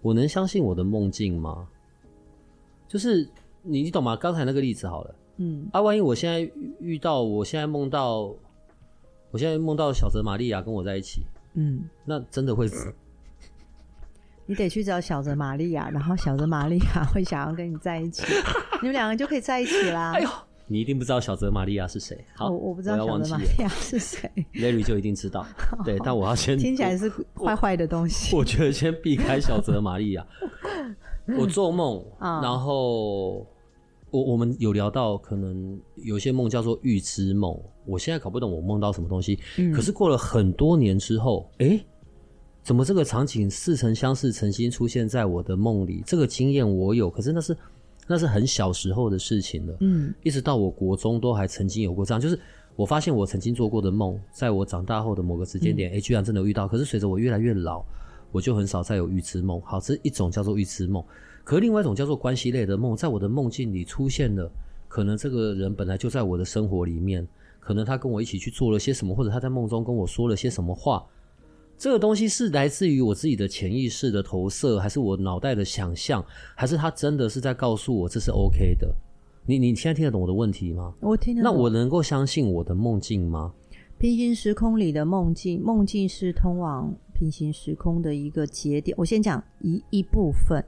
[0.00, 1.68] 我能相信我的梦境吗？
[2.88, 3.28] 就是
[3.62, 4.16] 你你懂吗？
[4.16, 6.40] 刚才那个例子好了，嗯，啊，万一我现在
[6.80, 8.34] 遇到，我现在梦到，
[9.30, 11.22] 我现在梦到小泽玛利亚跟我在一起。
[11.54, 12.92] 嗯，那真的会死。
[14.46, 18.22] 你得去找小泽玛利亚，然后小泽玛利亚会想要跟你在一起，
[18.80, 20.12] 你们两个就可以在一起啦。
[20.12, 20.30] 哎呦，
[20.68, 22.24] 你一定不知道小泽玛利亚是谁？
[22.34, 24.30] 好，我，我不知道小泽玛利亚是谁。
[24.54, 25.44] Larry 就一定知道。
[25.84, 28.34] 对，但我要先听起来是坏坏的东西。
[28.36, 30.24] 我，我觉得先避开小泽玛利亚。
[31.38, 33.46] 我做梦，然后。
[34.10, 37.58] 我我们有聊到，可能有些梦叫做预知梦。
[37.84, 39.38] 我现在搞不懂我梦到什么东西。
[39.58, 39.72] 嗯。
[39.72, 41.84] 可是过了很多年之后，诶，
[42.62, 46.02] 怎么这个场景似曾相识，曾经出现在我的梦里？
[46.06, 47.56] 这个经验我有，可是那是
[48.06, 49.76] 那是很小时候的事情了。
[49.80, 50.14] 嗯。
[50.22, 52.38] 一直到我国中都还曾经有过这样，就是
[52.76, 56.68] 我发现我曾经做过的梦，在我长大后的某个时间点，诶，居然真的有遇到。
[56.68, 57.84] 可是随着我越来越老，
[58.30, 59.60] 我就很少再有预知梦。
[59.62, 61.04] 好，这是一种叫做预知梦。
[61.46, 64.50] 可另外一种叫做关系类的梦，在我的梦境里出现了，
[64.88, 67.24] 可能这个人本来就在我的生活里面，
[67.60, 71.06] 可能他跟我一起去做了些什么，或者他在梦中跟我说了些什么话。
[71.78, 76.24] 这个东西是来自于我自己的潜意识的投射，还是我脑袋的想象，
[76.56, 78.92] 还是他真的是在告诉我这是 OK 的？
[79.46, 80.92] 你你现在听得懂我的问题吗？
[80.98, 81.52] 我听得懂。
[81.52, 83.54] 那我能够相信我的梦境吗？
[84.00, 88.96] 平行时空里的梦境，梦境是通往平行时空的一个节点。
[88.98, 90.64] 我先讲一一部分。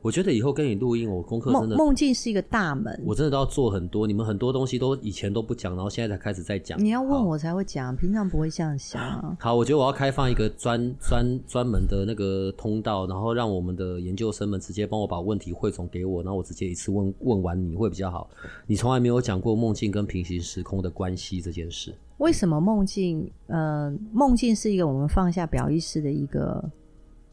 [0.00, 4.06] 我觉得以后跟你录音，我功课真的梦境是一个大门，我真的都要做很多。
[4.06, 6.82] 你们很多东西都以前都不讲，然后现在才开始在讲。
[6.82, 9.36] 你要问我才会讲，平常不会这样想啊。
[9.40, 18.30] 好，我觉得我要开放一个专专专门的那个通道，然后让我们的研究生们直接帮我把问题汇总给我，然后我直接一次问问完你会比较好。
[18.68, 21.92] 你从来没有讲过梦境跟平行时空的关系这件事。
[22.18, 23.28] 为什么梦境？
[23.48, 26.64] 呃，梦境是一个我们放下表意识的一个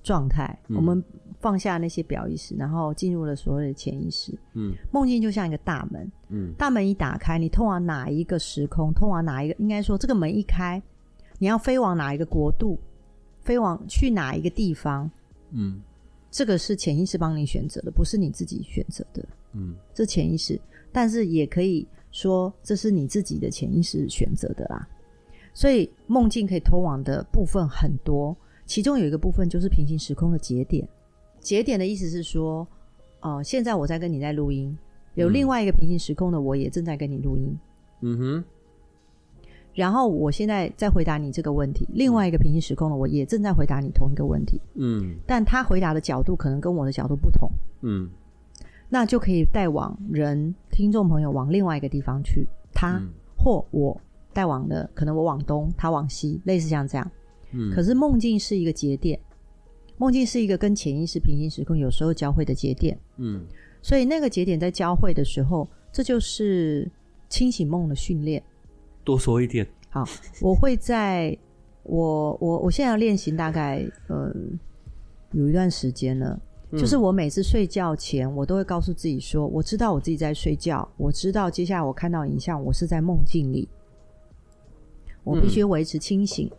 [0.01, 1.03] 状态，嗯、我们。
[1.39, 4.37] 放下那些表意识，然后进入了所谓的潜意识。
[4.53, 6.11] 嗯，梦境就像一个大门。
[6.29, 8.93] 嗯，大门一打开，你通往哪一个时空？
[8.93, 9.55] 通往哪一个？
[9.59, 10.81] 应该说，这个门一开，
[11.37, 12.79] 你要飞往哪一个国度？
[13.41, 15.09] 飞往去哪一个地方？
[15.51, 15.79] 嗯，
[16.31, 19.23] 这个是潜意识帮你选择的，不是你自己选择的。
[19.53, 20.59] 嗯，这潜意识，
[20.91, 24.87] 但是也可以说这是你自己的潜意识选择的啦。
[25.53, 30.85] 所以梦境可以通往的部分很多，其中有一个部分就是平行时空的节点。
[31.45, 32.67] 节点的意思是说，
[33.21, 34.75] 哦、呃，现在我在跟你在录音，
[35.13, 37.55] 有另外一个平行时空的我也正在跟你录音。
[38.01, 38.43] 嗯哼。
[39.75, 44.59] 然后我现在在回答你这个问题，另外一个平行时空的我也正在回答你同一个问题。
[44.73, 45.17] 嗯。
[45.27, 47.47] 但他回答的角度可能跟我的角度不同。
[47.81, 48.09] 嗯。
[48.89, 52.99] 那就可以带往人听众朋友往另外一个地方去，他
[53.37, 53.95] 或我
[54.33, 57.11] 带往的，可能我往东，他往西，类似像这样。
[57.51, 57.71] 嗯。
[57.71, 59.19] 可是梦境是一个节点。
[59.97, 63.45] 梦境是一个跟潜意识平行时空有时候交汇的节点，嗯，
[63.81, 66.89] 所以那个节点在交汇的时候，这就是
[67.29, 68.43] 清醒梦的训练。
[69.03, 69.65] 多说一点。
[69.89, 70.03] 好，
[70.41, 71.37] 我会在
[71.83, 74.33] 我我我现在要练习大概呃
[75.31, 76.37] 有一段时间了，
[76.71, 83.69] 嗯，就是我每次睡觉前，我都会告诉自己说，我知道我自己在睡觉，我知道接下来我看到影像，我是在梦境里，
[85.23, 86.49] 我必须维持清醒。
[86.51, 86.57] 嗯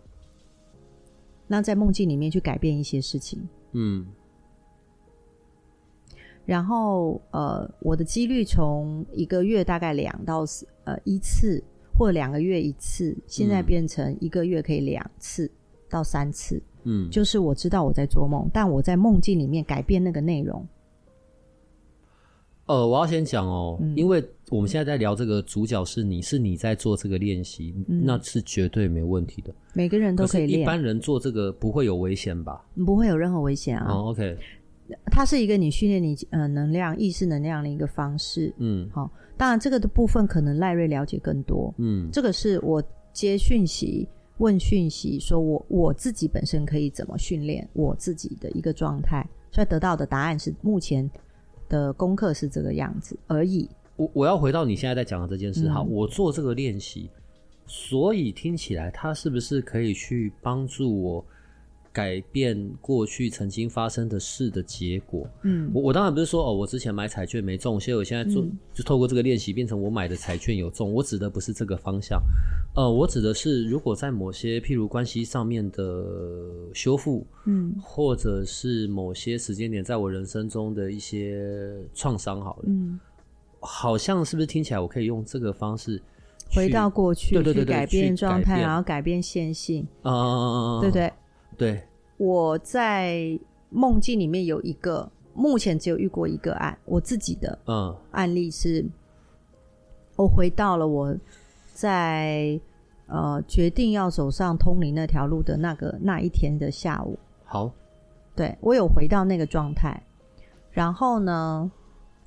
[1.46, 3.40] 那在梦境里面去改变一些事情，
[3.72, 4.06] 嗯，
[6.44, 10.44] 然后呃，我的几率从一个月大概两到
[10.84, 11.62] 呃一次，
[11.96, 15.50] 或者两个月一次，现在变成一个月可以两次，
[15.88, 16.62] 到三次。
[16.84, 20.64] 嗯，就是我知道我在做梦，但我在梦境里面改变那个内容。
[22.66, 29.52] 呃，我要先讲哦，嗯，因为我们现在在聊这个主角是你，是你在做这个练习，嗯，那是绝对没问题的。
[29.72, 32.64] 每个人都可以练，一般人做这个不会有危险吧？
[32.84, 33.92] 不会有任何危险啊。
[33.92, 34.36] 哦，OK，
[35.10, 38.52] 它是一个你训练你呃能量、意识能量的一个方式。
[38.58, 41.74] 嗯，好，当然这个的部分可能赖瑞了解更多。
[41.78, 42.82] 嗯，这个是我
[43.12, 44.08] 接讯息。
[44.38, 51.10] 问讯息，说我我自己本身可以怎么训练我自己的一个状态，所以得到的答案是目前
[51.70, 53.66] 的功课是这个样子而已。
[53.96, 57.10] 我我要回到你现在在讲的这件事哈、嗯，我做这个练习，
[57.66, 61.24] 所以听起来它是不是可以去帮助我？
[61.92, 65.26] 改变过去曾经发生的事的结果。
[65.44, 70.92] 嗯，我我当然不是说哦，我之前买彩券没中，所以我现在做、嗯、就透过这个练习变成我买的彩券有中。
[70.92, 72.22] 我指的不是这个方向，
[72.74, 76.04] 呃，我指的是如果在某些譬如关系上面的
[76.74, 83.00] 修复，嗯，或者是某些时间点在我人生中的一些创伤，好了，嗯，
[83.66, 86.00] 好像是不是听起来我可以用这个方式
[86.54, 91.12] 回到过去，对对对改变状态，然后改变线性，啊，对不对？
[91.58, 91.82] 对，
[92.16, 93.38] 我在
[93.70, 97.96] 梦境里面有一个，目前只有遇过一个案，我自己的嗯。
[98.12, 98.90] 案例是，嗯、
[100.16, 101.16] 我回到了我
[101.74, 102.60] 在
[103.06, 107.18] 呃决定要走上通灵那条路的那个那一天的下午。
[107.44, 107.72] 好，
[108.34, 110.00] 对，我有回到那个状态，
[110.70, 111.70] 然后呢，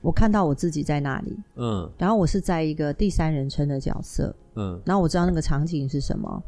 [0.02, 6.42] 我看到我自己在那里，嗯，然后我是在一个第三人称的角色，嗯，然后我知道那个场景是什么。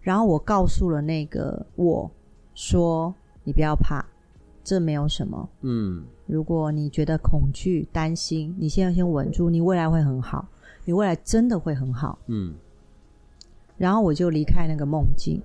[0.00, 2.10] 然后我告诉了那个我
[2.54, 4.04] 说：“你不要怕，
[4.64, 5.48] 这没有什么。
[5.60, 10.48] 嗯，如果你觉得恐惧、担心，你现在先稳住，你未来会很好，
[10.84, 12.18] 你未来真的会很好。
[12.26, 12.54] 嗯。
[13.76, 15.40] 然后我就离开那个梦境，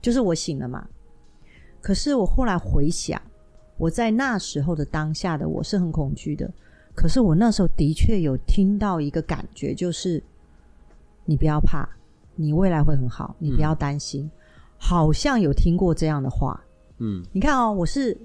[0.00, 0.86] 就是我醒了嘛。
[1.80, 3.20] 可是我后来回想，
[3.78, 6.50] 我在那时候的当下的我是很恐惧的。
[6.94, 10.22] 可是我那时候的确有听到一个感觉，就是
[11.24, 11.88] 你不要怕。”
[12.40, 14.22] 你未来会很好，你不要担心。
[14.22, 14.30] 嗯。
[14.76, 16.60] 好像有听过这样的话。
[16.98, 18.16] 嗯，你看哦，我是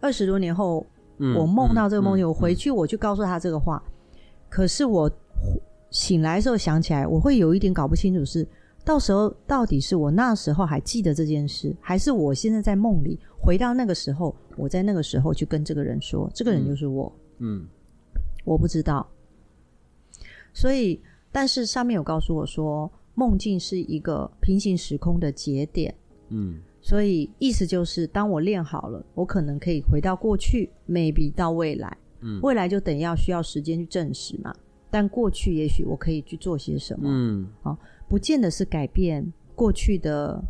[0.00, 0.86] 二十多年后，
[1.18, 3.82] 嗯，我梦到这个梦境，嗯，我回去我就告诉他这个话。
[3.84, 3.90] 嗯，
[4.48, 5.10] 可是我
[5.90, 8.46] 醒来的时候想起来，我会有一点搞不清楚，是
[8.84, 17.12] 到时候到底是我那时候还记得这件事，还是我现在在梦里回到那个时候，我在那个时候去跟这个人说，这个人就是我。
[17.38, 17.66] 嗯，
[18.44, 19.08] 我不知道。
[20.52, 21.00] 所以，
[21.32, 22.90] 但是上面有告诉我说。
[23.16, 25.94] 梦境是一个平行时空的节点，
[26.28, 34.54] 嗯，所以意思就是，当我练好了，我可能可以回到过去，maybe 到未来，嗯，未来就等要需要时间去证实嘛。
[34.90, 37.76] 但过去也许我可以去做些什么，嗯，好，
[38.08, 40.42] 不见得是改变过去的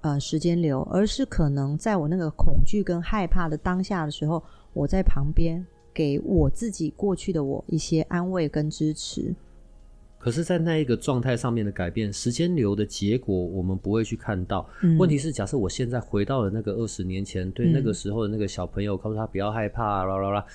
[0.00, 9.34] 呃时间流，而是可能在我那个恐惧跟害怕的当下的时候，我在旁边给我自己过去的我一些安慰跟支持。
[10.18, 14.66] 可是，在那一个状态上面的改变，时间流的结果，我们不会去看到。
[14.82, 20.46] 嗯、问题是，假设我现在回到了那个二十年前，对那个时候的那个小朋友，告诉他不要害怕，啦啦啦，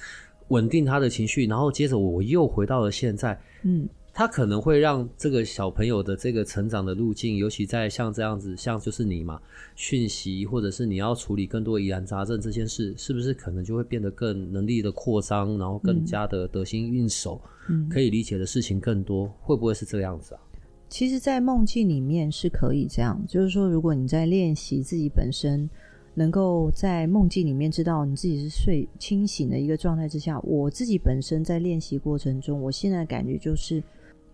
[0.47, 3.87] 稳定他的情绪，然后接着我又回到了现在，嗯。
[4.19, 9.39] 他可能会让这个小朋友的这个成长的路径，尤其在像这样子，像就是你嘛，
[9.77, 17.39] 讯息或者是你要处理更多疑难杂症这件事，是不是可能就会变得更能力的扩张，然后更加的得心应手，
[17.69, 20.41] 嗯，可以理解的事情更多，会不会是这样子啊？
[20.89, 25.69] 其实，在梦境里面是可以这样，就是说，如果你在练习自己本身，
[26.13, 33.81] 能够在梦境里面知道你自己是睡清醒的一个状态之下，我自己本身在练习过程中，我现在感觉就是。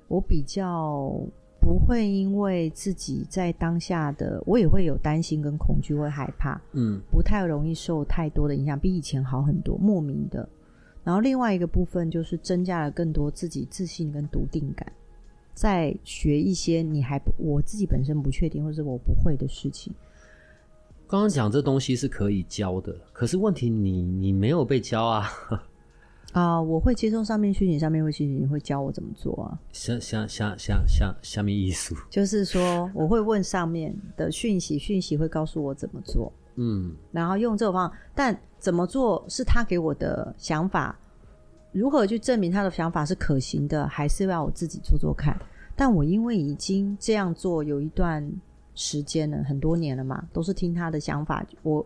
[0.07, 1.11] 我比较
[1.59, 10.47] 不会因为自己在当下的，我也会有担心跟恐惧，会害怕，嗯，不太容易受太多的影响，比以前好很多，莫名的。
[11.03, 14.91] 然后另外一个部分就是增加了更多自己自信跟笃定感，
[15.53, 19.93] 在学一些你还不，我自己本身不确定或者我不会的事情。
[21.07, 25.29] 刚刚讲这东西是可以教的，可是问题你你没有被教啊。
[26.35, 29.57] 啊、uh，我会接受上面讯息，上面会讯息，你会教我怎么做啊？
[29.71, 40.99] 像像像像像下面艺术，就是说我会问上面的讯息，讯息会告诉我怎么做，嗯，然后用这种方法，但怎么做是他给我的想法，
[41.71, 45.39] 如何去证明他的想法是可行的，还是要我自己做做看？
[45.73, 48.29] 但我因为已经这样做有一段
[48.73, 51.85] 时间了，很多年了嘛，都是听他的想法，我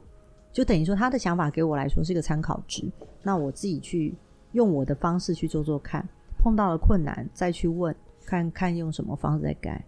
[0.51, 2.91] 就等于说他的想法给我来说是一个参考值，
[3.21, 4.15] 那我自己去。
[4.53, 7.95] 用我的方式去做做看，碰到了困难再去问，
[8.25, 9.85] 看看用什么方式再改。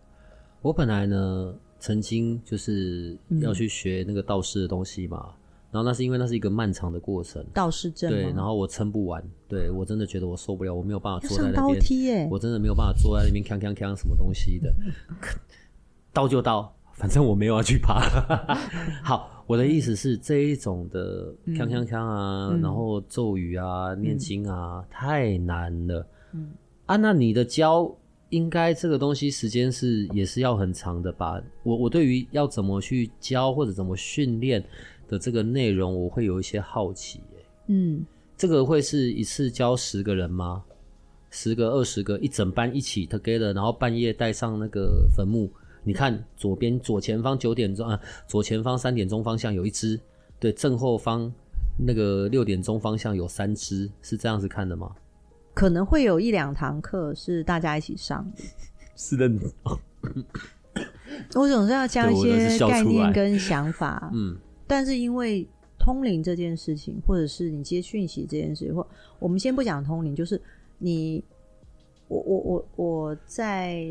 [0.62, 5.26] 我本来呢，曾经就是要去学那个道士的东西嘛。
[5.28, 5.34] 嗯
[5.72, 14.76] 然后那是因为那是一个漫长的过程，道士证对，然后我撑不完，对我真的觉得我受不了，我没有办法坐在那边，我真的没有办法坐在那边锵锵锵什么东西的，
[16.12, 18.02] 刀就刀，反正我没有要去爬。
[19.02, 26.08] 好，我的意思是这一种的锵锵锵啊，嗯、然后咒语啊、念经啊，嗯、太难了。
[26.34, 26.52] 嗯
[26.86, 27.94] 啊，那你的教
[28.30, 31.42] 应该这个东西时间是也是要很长的吧？
[31.64, 34.64] 我我对于要怎么去教或者怎么训练。
[35.12, 37.20] 的这个内容我会有一些好奇，
[37.68, 38.06] 嗯，
[38.38, 40.64] 这个会是一次教十个人吗？
[41.32, 45.52] 十个、二十个，一整班一起 together，然后半夜带上那个坟墓，
[45.84, 50.00] 你看左边左前方九点钟啊，左前方三点钟方向有一只，
[50.40, 51.32] 对，正后方
[51.86, 54.92] 那个六点钟方向有三只，是这样子看的吗？
[55.54, 58.44] 可能会有一两堂课是大家一起上的，
[58.96, 59.30] 是的，
[61.36, 64.38] 我总是要加一些概念跟想法， 嗯。
[64.68, 65.46] 但是因为
[65.78, 68.88] 通灵这件事情，或者是你接讯息这件事情，或
[69.20, 70.42] 我们先不讲通灵，就是
[70.78, 71.22] 你，
[72.12, 73.86] 我我我我在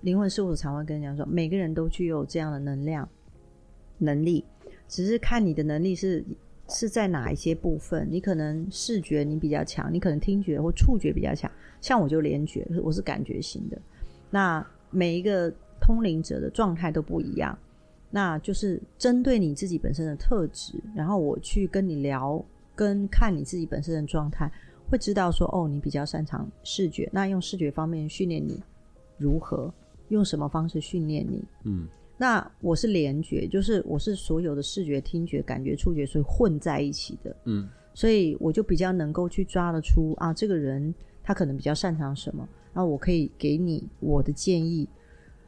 [0.00, 3.06] 灵魂事务所常会跟人讲说，每个人都具有这样的能量
[3.98, 4.42] 能力，
[4.88, 6.24] 只是看你的能力是
[6.68, 8.08] 是在哪一些部分。
[8.10, 11.50] 你可能视觉你比较强，你可能听觉或触觉比较强，
[11.82, 13.78] 像我就联觉，我是感觉型的。
[14.30, 17.56] 那每一个通灵者的状态都不一样。
[18.08, 22.42] 那就是针对你自己本身的特质，然后我去跟你聊，
[22.74, 24.50] 跟看你自己本身的状态，
[24.88, 28.62] 会知道说，哦，你比较擅长视觉，那用视觉方面训练你
[29.18, 29.72] 如何，
[30.08, 31.44] 用什么方式训练你？
[31.64, 37.36] 嗯，那我是联觉，就是我是所有的视觉、听觉、感觉、触觉，所以混在一起的。
[37.44, 44.88] 嗯，所以我就比较能够去抓得出啊，这个人他可能比较擅长什么，那我可以给你我的建议。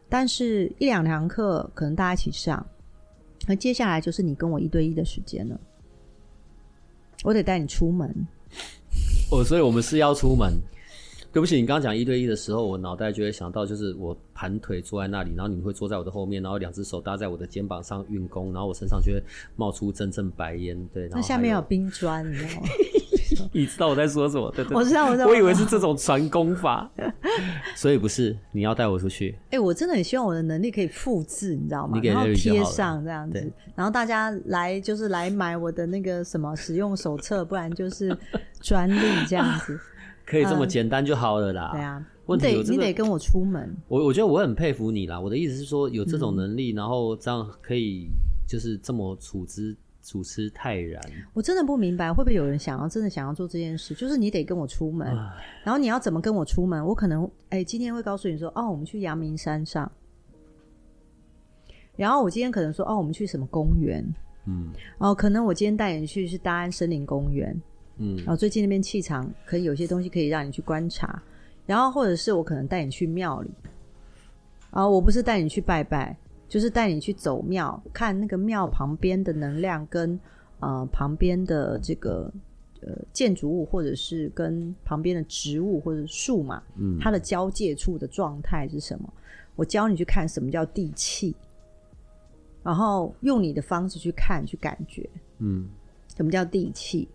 [0.08, 2.66] 但是，一两堂课可能大家一起上，
[3.46, 5.60] 那接下来就是你跟我一对一的时间了。
[7.24, 8.26] 我得带你出门。
[9.30, 10.52] 哦，所以我们是要出门。
[11.30, 19.22] 对不起，你刚刚讲一对一的时候，我脑袋就会想到，就是我盘腿坐在那里，然后你会坐在我的后面，然后两只手搭在我的肩膀上运功，然后我身上就会
[19.54, 20.88] 冒出阵阵白烟。
[20.92, 22.68] 对，那下面有冰砖，你知道吗？
[23.52, 24.50] 你知道我在说什么？
[24.54, 25.26] 对对，我知道，我知道。
[25.26, 26.90] 我以为是这种传功法，
[27.76, 28.36] 所以不是。
[28.52, 29.30] 你要带我出去？
[29.46, 32.00] 哎、欸，我真的很希望我的能力可以复制，你知道吗？
[32.02, 38.16] 然后贴上这样子，然后大家来就是来买我的那个什么使用手册，不然就是
[38.60, 39.78] 专利这样子。
[40.26, 41.70] 可以这么简单就好了啦。
[41.72, 43.74] 嗯、对啊，问题有、这个、你得跟我出门。
[43.88, 45.18] 我我觉得我很佩服你啦。
[45.18, 48.08] 我的意思是说，有这种能力，嗯、然后这样可以
[48.46, 49.74] 就是这么处之。
[50.08, 51.02] 处之泰然，
[51.34, 53.94] 我真的不明白，会不会有人想要真的想要做这件事？
[53.94, 55.06] 就是你得跟我出门，
[55.62, 56.82] 然后你要怎么跟我出门？
[56.82, 59.90] 我可能哎、欸，今天会告诉你说，哦，我们去阳明山上。
[61.94, 64.02] 然后我今天可能说，哦，我们去什么公园？
[64.46, 67.54] 嗯，哦，可能我今天带你去是大安森林公园，
[67.98, 71.22] 嗯，然后最近那边气场可以有些东西可以让你去观察，
[71.66, 73.50] 然后或者是我可能带你去庙里，
[74.70, 76.16] 啊，我不是带你去拜拜。
[76.48, 80.18] 就是带你去走庙，看那个庙旁边的能量跟
[80.60, 82.32] 呃旁边的这个
[82.80, 89.12] 呃建筑物，或者是跟旁边的植物或者树嘛，嗯，它的交界处的状态是什么？
[89.56, 91.36] 我教你去看什么叫地气，
[92.62, 95.06] 然后用你的方式去看去感觉，
[95.40, 95.68] 嗯，
[96.16, 97.06] 什么叫地气？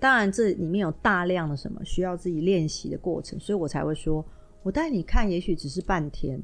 [0.00, 4.24] 当然这里面有大量的什么需要自己练习的过程，所以我才会说，
[4.64, 6.42] 我带你看，也许只是半天，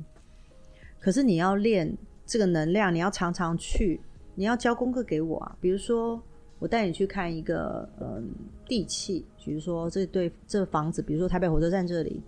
[1.00, 1.92] 可是你要练。
[2.28, 3.98] 这个能量你要常常去，
[4.34, 5.56] 你要交功课给我啊。
[5.62, 6.22] 比如说，
[6.58, 8.30] 我带你去看一个嗯
[8.66, 12.22] 地气，比如说这对这房子，比如说台北火车站这里，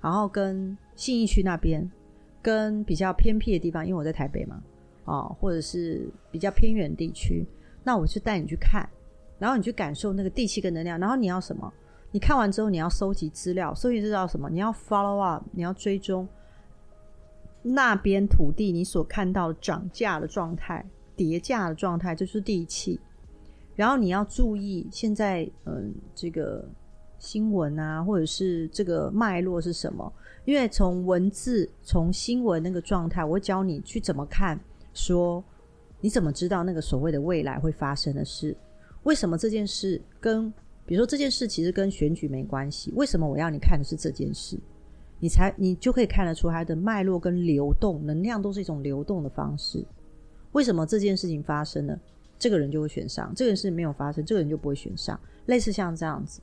[0.00, 1.88] 然后跟信义区那边，
[2.40, 4.62] 跟比较偏僻的地方，因为我在台北嘛，
[5.04, 7.44] 啊，或者是比较偏远地区，
[7.84, 8.88] 那我就带你去看，
[9.38, 11.70] 然后你去感受那个地气跟能量，然后你要什么？
[12.10, 14.48] 你看完之后你要收集资料，收集资料什么？
[14.48, 16.26] 你要 follow up，你要追踪。
[17.68, 20.84] 那边土地，你所看到的涨价的状态、
[21.16, 23.00] 叠价的状态，就是地气。
[23.74, 26.66] 然后你要注意现在，嗯，这个
[27.18, 30.10] 新闻啊，或者是这个脉络是什么？
[30.44, 34.58] 因为从文字、从新闻那个状态，我会教你去怎么看。
[34.94, 35.44] 说
[36.00, 38.56] 你怎么知道那个所谓的未来会发生的事？
[39.02, 40.50] 为什么这件事跟，
[40.86, 42.92] 比如说这件事其实跟选举没关系？
[42.94, 44.58] 为什么我要你看的是这件事？
[45.18, 49.84] 你才你就可以看得出它的脉络跟流动能量都是一种流动的方式。
[50.52, 51.98] 为什么这件事情发生了，
[52.38, 55.18] 这个人就会选上；这个人事没有发生，这个人就不会选上。
[55.46, 56.40] 类似像这样子，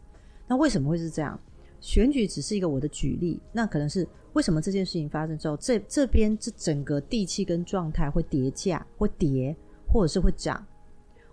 [0.48, 1.40] 那为什么会是这样？
[1.82, 9.56] 选举只是一个我的举例，那可能是为什么这件事情发生之后，这这边这整个地气跟状态会叠价，会跌，
[9.88, 10.66] 或者是会涨。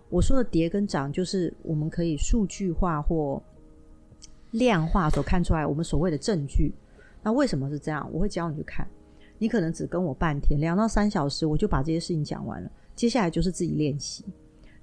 [0.09, 3.41] 我说的跌跟涨，就是我们可以数据化或
[4.51, 6.73] 量化所看出来我们所谓的证据。
[7.23, 8.09] 那为什么是这样？
[8.11, 8.87] 我会教你去看。
[9.37, 12.71] 你可能只跟我半天，两到三小时，我就把这些事情讲完了。
[12.95, 14.23] 接下来就是自己练习，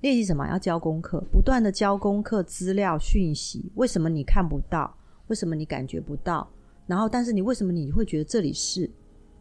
[0.00, 0.46] 练习什么？
[0.48, 3.70] 要交功课，不断的交功课、资料、讯息。
[3.76, 4.92] 为什么你看不到？
[5.28, 6.48] 为什么你感觉不到？
[6.86, 8.90] 然后，但是你为什么你会觉得这里是？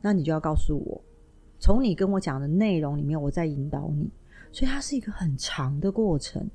[0.01, 1.01] 那你就要告诉我，
[1.59, 4.09] 从你跟我讲的内容里面，我在引导你。
[4.51, 6.47] 所以它是一个很长的过程。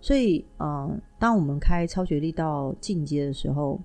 [0.00, 3.78] 所以，嗯、当我们开超觉力到进阶的时候，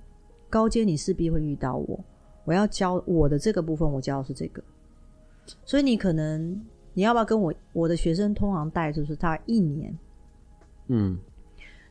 [0.50, 2.00] 高阶你势必会遇到我。
[2.46, 4.64] 我要教我的这个部分，我教的是这个。
[5.66, 6.62] 所以你可能
[6.94, 9.98] 你要不要跟我我的学生通常带就是大概一年，
[10.88, 11.18] 嗯，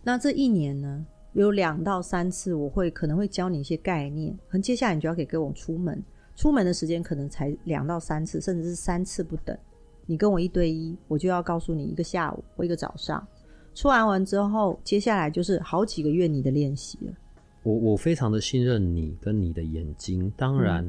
[0.02, 1.07] 那这一年呢？
[1.34, 6.02] 有两到三次，我会可能会教你一些概念，可能接下来你就要给跟我出门，
[6.34, 9.54] 出门的时间可能才两到三次，甚至是三次不等。
[10.07, 13.22] 你跟我一对一，我就要告诉你一个下午或一个早上。
[13.74, 17.12] 出完完之后，接下来就是好几个月你的练习了。
[17.66, 20.84] 我我非常的信任你跟你的眼睛，当然，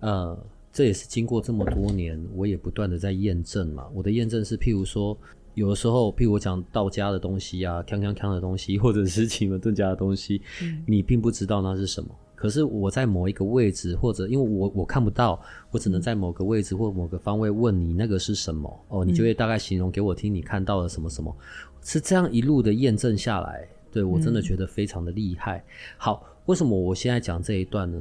[0.00, 3.86] 嗯、呃，这也是经过这么多年，我也不断的在验证嘛。
[3.92, 5.16] 我的验证是，譬如说。
[5.54, 12.08] 有的时候，譬如我讲道家的东西啊，锵锵锵的东西，或者是奇门遁甲的东西，嗯，你并不知道那是什么。
[12.36, 15.42] 可是我在某一个位置，或者因为我我看不到，
[15.72, 21.36] 我只能在某个位置或某个方位问你那个是什么哦，你就会大概形容给我听，你看到了什么什么，
[21.82, 25.64] 是这样一路的验证下来，对，我真的觉得非常的厉害。
[25.96, 27.98] 好，为什么我现在讲这一段呢？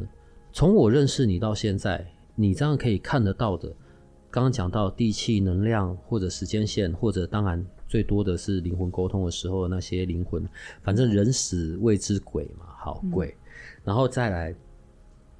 [0.53, 3.71] 从我认识你到现在，你这样可以看得到的。
[4.29, 10.47] 刚刚讲到地气能量，或者时间线，或者当然最多的是灵魂沟通的时候的那些灵魂，
[10.83, 13.35] 反正人死谓之鬼嘛，好鬼，嗯，
[13.85, 14.55] 然后再来，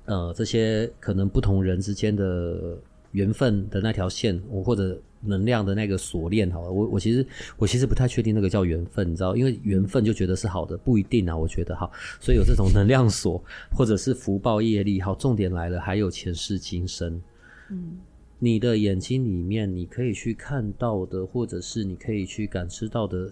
[0.05, 2.77] 呃，这些可能不同人之间的
[3.11, 7.25] 缘分的那条线，我或者能量的那个锁链，好了，我我其实
[7.57, 17.21] 我其实不太确定那个叫缘分，你知道，因为缘分就觉得是好的，不一定啊，我觉得哈，所以有这种能量锁，或者是福报业力，好，重点来了，还有前世今生，
[17.69, 17.97] 嗯。
[18.39, 23.27] 你的眼睛里面，你可以去看到的，或者是你可以去感知到的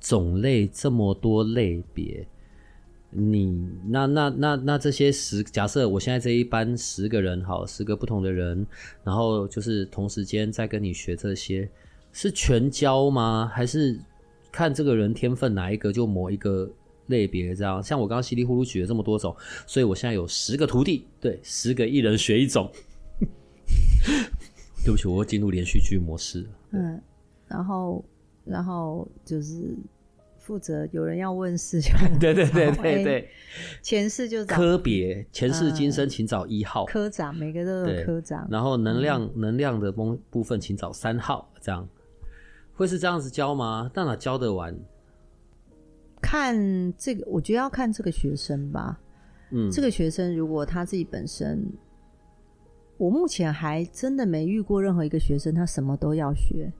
[0.00, 2.26] 种类这么多类别，
[3.10, 8.64] 你那那那那这些十，假设我现在这一班十个人，好，十个不同的人，
[9.02, 11.68] 然后就是同时间在跟你学这些，
[12.12, 13.50] 是全教吗？
[13.52, 13.98] 还是
[14.52, 16.70] 看这个人天分哪一个就某一个
[17.08, 17.82] 类别这样？
[17.82, 19.34] 像我刚刚稀里糊涂举了这么多种，
[19.66, 22.70] 所以我现在有十个徒弟，对，十个一人学一种。
[24.82, 26.46] 对不起，我会进入连续剧模式。
[26.70, 26.98] 嗯，
[27.46, 28.02] 然后，
[28.44, 29.76] 然后就是
[30.50, 33.28] 负责有人要问事就 对对对 对对，
[33.82, 38.48] 前世就找科别，前世今生请找一号、嗯、科长，每个都有科长。
[38.50, 41.88] 然后能量、嗯、能量的部部分请找三号，这样
[42.74, 43.88] 会是这样子教吗？
[43.94, 44.76] 到哪教得完？
[46.20, 48.98] 看这个，我觉得要看这个学生吧。
[49.52, 51.64] 嗯，这个学生如果他自己本身。
[52.98, 56.70] 我目前还真的没遇过任何一个学生，他什么都要学，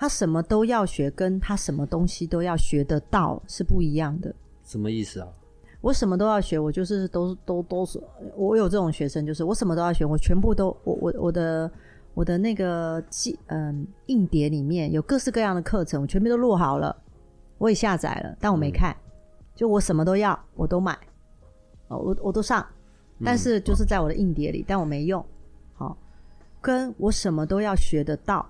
[0.00, 4.34] 他什么都要学，跟他什么东西都要学得到是不一样的。
[4.64, 5.28] 什么意思啊？
[5.82, 8.02] 我什么都要学，我就是都都都是，
[8.34, 11.70] 我有这种学生，就是我什么都要学，我全部都我我我的
[12.14, 16.96] 我的那个记嗯硬碟里面有各式各样的课程，我全部都录好了，
[17.58, 19.12] 我也下载了，但我没看，嗯、
[19.54, 20.98] 就我什么都要，我都买，
[21.88, 22.66] 哦，我我都上。
[23.22, 25.22] 但是就是在我的硬碟里，但我没用。
[25.74, 25.94] 好，
[26.58, 28.48] 跟我什么都要学得到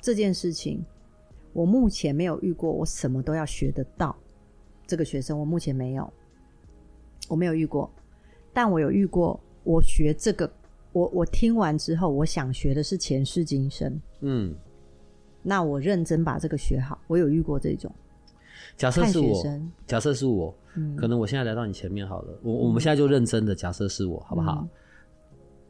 [0.00, 0.84] 这件事情，
[1.52, 2.70] 我目前没有遇过。
[2.70, 4.16] 我什么都要学得到
[4.86, 6.12] 这个学生，我目前没有，
[7.28, 7.90] 我没有遇过。
[8.52, 10.50] 但我有遇过，我学这个，
[10.92, 14.00] 我我听完之后，我想学的是前世今生。
[14.20, 14.54] 嗯，
[15.42, 17.00] 那我认真把这个学好。
[17.06, 17.90] 我有遇过这种。
[18.76, 19.42] 假设是我，
[19.86, 20.54] 假设是我。
[20.76, 24.60] 嗯，可能我现在来到你前面好了，我我们现在就认真的假设是我，好不好？
[24.60, 24.68] 嗯、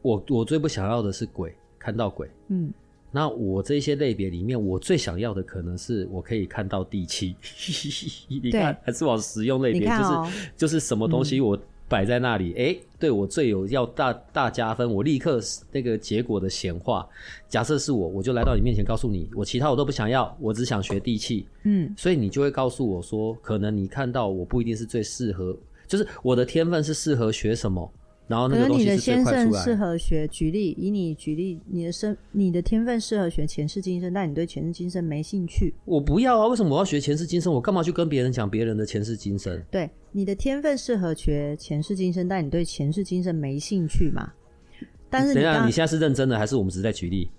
[0.03, 2.29] 我我最不想要的是鬼，看到鬼。
[2.49, 2.71] 嗯，
[3.11, 7.35] 那我这些类别里面，我最想要的可能是我可以看到地气。
[8.27, 11.59] 你看，还是往实用类别，哦，就是就是什么东西我。
[11.91, 15.41] 摆在那里，哎，对我最有要大大加分，我立刻
[15.73, 17.05] 那个结果的显化。
[17.49, 21.45] 假设是我，我就来到你面前，告诉你，我其他我都不想要，我只想学地气。
[21.63, 25.53] 嗯，所以你就会告诉我说，可能你看到我不一定是最适合，
[25.85, 27.91] 就是我的天分是适合学什么，
[28.31, 35.73] 然后那个东西是你的先生适合学，举例以你举例，你的生你的天分适合学前世今生，但你对前世今生没兴趣。
[35.83, 36.47] 我不要啊！
[36.47, 37.51] 为什么我要学前世今生？
[37.51, 39.61] 我干嘛去跟别人讲别人的前世今生？
[39.69, 44.31] 对，你的天分适合学前世今生，但你对前世今生没兴趣嘛？
[45.09, 47.29] 但是你等一下，你现在是认真的还是我们只是在举例？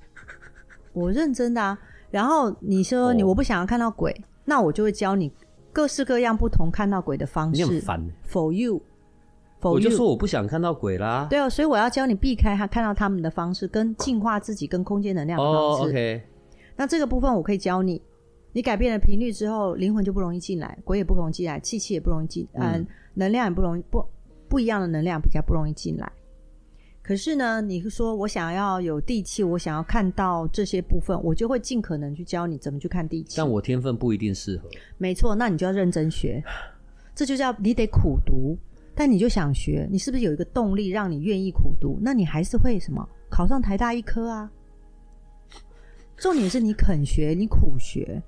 [0.92, 1.78] 我认真的啊。
[2.10, 5.32] 然后你说你我不想要看到鬼，哦、那我就会教你
[5.72, 7.62] 各式各样不同看到鬼的方式。
[7.62, 8.06] 你很烦。
[8.28, 8.82] For you。
[9.70, 11.26] 我就说我不想看到鬼啦。
[11.30, 15.82] 对哦，所以我要教你避开他看到他们的方式，跟净化自己跟空间能量的方式。
[15.82, 16.22] Oh, OK。
[16.76, 18.00] 那这个部分我可以教你，
[18.52, 24.04] 你改变了频率之后，灵魂就不容易进来，鬼也不容易进来，气气也不容易进，嗯、呃，能量也不容易不
[24.48, 26.10] 不一样的能量比较不容易进来。
[27.02, 33.34] 可是呢，你说我想要有地气，我想要看到这些部分，我就会尽可能去教你怎么去看地气。
[33.36, 34.68] 但我天分不一定适合。
[34.98, 36.42] 没错，那你就要认真学，
[37.14, 38.56] 这就叫你得苦读。
[38.94, 41.98] 但你就想学，你是不是有一个动力让你愿意苦读？
[42.00, 44.50] 那你还是会什么考上台大医科啊？
[46.16, 48.22] 重点是你肯学，你苦学。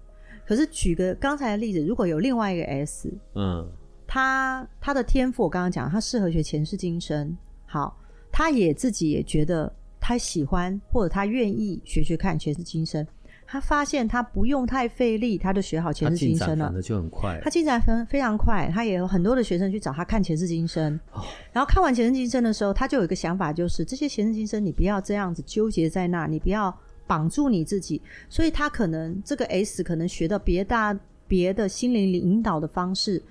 [0.47, 3.67] 可是举个刚才的例子，如果有另外一个 S，嗯，
[4.07, 7.37] 他他的天赋我刚刚讲，他适合学前世今生。
[7.67, 7.97] 好，
[8.33, 13.07] 他也自己也觉得他喜欢或者他愿意学学看前世今生。
[13.55, 16.64] 他发现他不用太费力，他就学好前世今生了。
[16.66, 17.40] 他进展就很快。
[17.40, 20.98] 他进展非非常快，他也有很多的学生去找他看前世今生。
[21.12, 26.76] 哦、然后看完前世今生的时候，他就有一个想法，就是这些前世今生你不要这样子纠结在那，你不要
[27.07, 28.02] 绑住你自己。
[28.28, 30.98] 所以他可能这个 S 可能学到别大
[31.28, 33.22] 别的心灵引导的方式，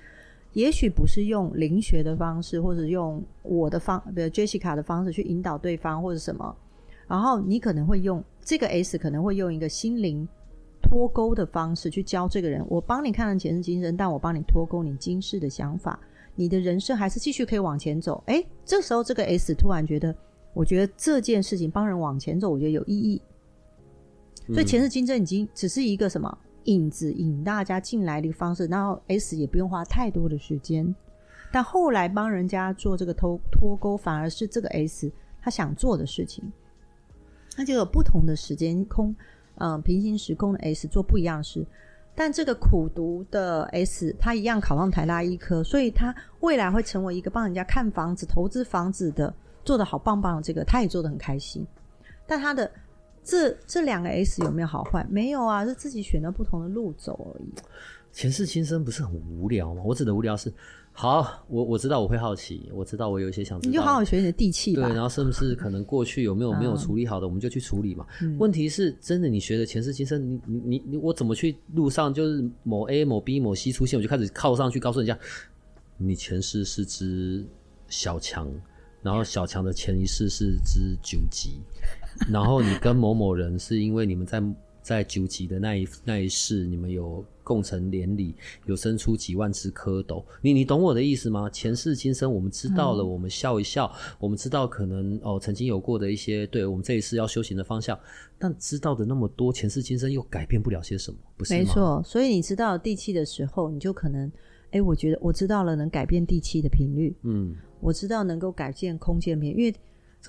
[0.54, 6.56] 也许不是用灵学的方式，或者用我的方，比如 Jessica 的方式去引导对方，或者什么。
[7.10, 10.28] 然后你可能会用这个 S，可能会用一个心灵
[10.82, 12.66] 脱钩的方式去教这个人。
[12.70, 16.00] 我帮你看了前世今生，但我帮你脱钩你今世的想法，
[16.36, 18.22] 你的人生还是继续可以往前走。
[18.28, 20.16] 诶，这时候这个 S 突然觉得，
[20.54, 23.22] 我觉得这件事情帮人往前走，我觉得有意义。
[24.48, 30.94] 所以前世今生已经只是一个什么引子，引大家进来的一个方式，然后 S 也不用花太多的时间。
[31.52, 35.10] 但后来帮人家做这个脱脱钩，反而是这个 S
[35.42, 36.44] 他想做的事情。
[37.56, 39.16] 那就有不同的时间空，
[39.56, 41.66] 嗯、平行时空的 S 做不一样的事，
[42.16, 49.34] 但这个苦读的 S，他一样考上台大医科，所以他未来会成为一个帮人家看房子、投资房子的，
[49.64, 51.66] 做得好棒棒的这个，他也做得很开心。
[52.26, 52.70] 但他的
[53.24, 55.06] 这这两个 S 有没有好坏？
[55.10, 57.54] 没有啊，是自己选了不同的路走而已。
[58.12, 59.82] 前世今生不是很无聊吗？
[59.84, 60.54] 我指的无聊是。
[60.96, 64.88] 好，我我知道我会好奇，我知道我有一些想知道，你就好好学你的地气吧。
[64.88, 68.06] 对，然后是不是可能过去有没有没有处理好的，嗯、我们就去处理嘛。
[68.22, 75.18] 嗯、问题是真的，你学的前世今生，你你你你，我怎么去路上就是某 A 某 B 某 C 出现，我就开始靠上去告诉人家，
[75.98, 77.44] 你前世是只
[77.88, 78.48] 小强，
[79.02, 81.60] 然后小强的前一世是只九级，
[82.32, 84.42] 然后你跟某某人是因为你们在。
[84.84, 88.36] 在九级的那一那一世，你们有共成连理，
[88.66, 90.24] 有生出几万只蝌蚪。
[90.42, 91.50] 你你懂我的意思吗？
[91.50, 98.00] 前世今生我们知道了，嗯、我们笑一笑，我们知道可能哦曾经有过的一些，对我们这一世要修行的方向。
[98.40, 101.54] 但知道的那么多，前世今生又改变不了些什么，不是？
[101.54, 104.32] 没错，所以你知道地气的时候，你就可能，
[104.72, 109.76] 哎，我觉得我知道了能改变地气的频率，嗯，我知道能够改变空间频率，因为。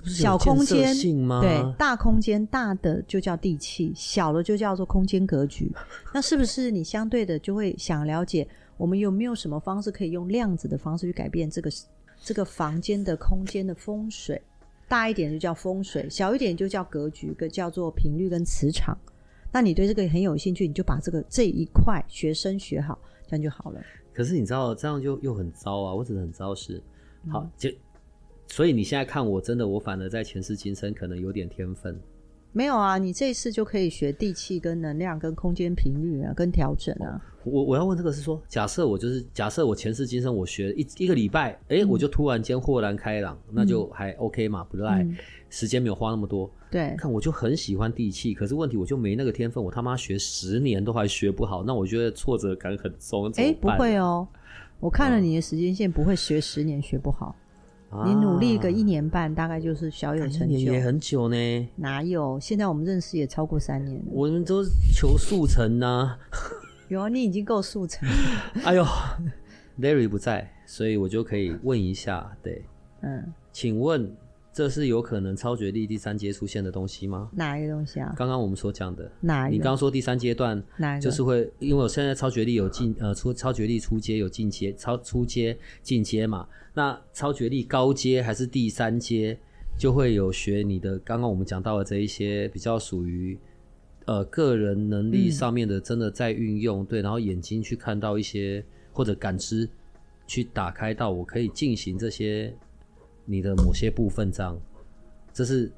[0.03, 0.93] 小空间
[1.41, 5.71] 对，大空间大的就叫地气，小的就叫做空间格局。
[6.13, 11.71] 那是不是你相对的就会想了解，我们有没有什么方式可以用量子的方式去改变这个
[12.21, 14.41] 这个房间的空间的风水？
[14.87, 18.95] 大一点就叫风水，小一点就叫格局，个叫做频率跟磁场。
[19.51, 23.81] 那你对这个很有兴趣，你就把这个这一块学生学好，这样就好了。
[24.13, 25.93] 可是你知道这样就又很糟啊！
[25.93, 26.83] 我只是很糟是
[27.29, 27.69] 好就。
[28.47, 31.99] 嗯所以你现在看我，真的我反而在前世今生可能有点天分。
[32.53, 37.21] 没有啊，你这一次就可以学地气、跟能量、跟空间频率啊，跟调整啊。
[37.43, 45.17] 我我要问这个是说，假设我就是假设我前世今生我学了一一个礼拜，哎、欸，我就突然间豁然开朗，嗯、那就还 OK 嘛，不赖，嗯、
[45.49, 46.49] 时间没有花那么多。
[46.71, 53.27] 对，看我就很喜欢地气，可是问题我就没那个天分，我他妈学十年都还学不好，那我觉得挫折感很重。
[53.31, 54.25] 哎、欸，不会哦，
[54.79, 57.35] 我看了你的时间线，不会学十年学不好。
[58.05, 60.55] 你努力个一年半，大概就是小有成就。
[60.55, 61.69] 也很久呢。
[61.75, 62.39] 哪有？
[62.39, 64.05] 现在我们认识也超过三年了。
[64.11, 66.17] 我们都求速成呢。
[66.89, 68.07] 有啊，你已经够速成。
[68.63, 68.85] 哎呦
[69.79, 72.63] ，Larry 不在，所以我就可以问一下，对，
[73.01, 74.15] 嗯，请问
[74.53, 77.27] 这是有可能超觉力第三阶出现的东西吗？
[77.33, 78.13] 哪一个东西啊？
[78.15, 79.57] 刚刚我们所讲的，哪一个？
[79.57, 81.01] 你刚刚说第三阶段，哪一个？
[81.01, 86.47] 就是会，因为我现在超觉力有进呃出超觉力出阶有进阶，超出阶进阶嘛。
[86.75, 89.35] 那超觉力高阶还是第三阶，
[89.75, 93.35] 就会有学你的刚刚我们讲到的这一些比较属于
[94.05, 98.63] 呃个人能力上面的，真的在运用、嗯、对，然后眼睛去看到一些
[98.93, 99.67] 或者感知
[100.27, 102.53] 去打开到我可以进行这些。
[103.27, 104.55] 你的某些部分，这样，
[105.33, 105.71] 这是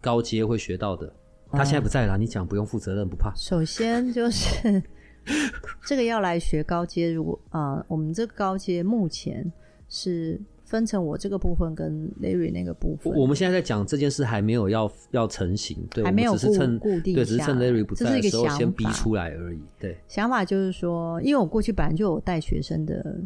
[0.00, 1.08] 高阶会学到的。
[1.52, 3.32] 他现在不在了，你讲不用负责任，不怕。
[3.36, 4.82] 首先就是
[5.86, 9.50] 这个要来学高阶，如果啊、呃，我们这个高阶目前
[9.88, 13.12] 是分成我这个部分跟 Larry 那个部分。
[13.14, 19.60] 我们现在在讲这件事还没有要要成型，对，还没有只是趁固定，对，只是趁 Larry 不在的时候先逼出来而已。
[19.78, 23.20] 对，对，想法就是说，因为我过去本来就有带学生的。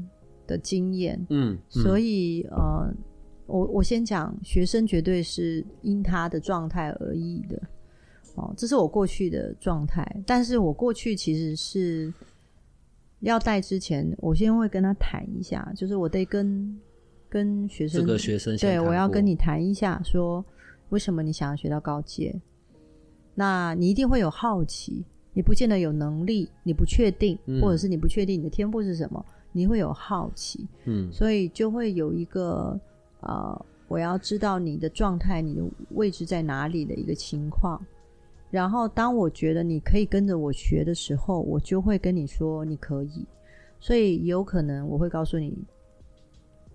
[0.47, 2.95] 的经验，嗯，嗯，所以呃，
[3.47, 7.59] 我我先讲，学生绝对是因他的状态而异的，
[8.35, 10.05] 哦，这是我过去的状态。
[10.27, 12.13] 但是我过去其实是
[13.21, 16.81] 要带之前，我先会跟他谈一下，就是我得跟
[17.29, 20.45] 跟学生，这个学生对，我要跟你谈一下，说
[20.91, 22.35] 为什么你想要学到高阶？
[23.35, 29.25] 那你一定会有好奇，你不见得有能力，你不确定，嗯，或者是你不确定你的天赋是什么。
[29.57, 32.77] 你会有好奇，嗯，所以就会有一个
[33.21, 37.81] 呃，我要知道你的状态，你的位置在哪里的一个情况。
[38.55, 43.27] 然后，当我觉得你可以跟着我学的时候，我就会跟你说你可以。
[43.81, 45.59] 所以有可能我会告诉你，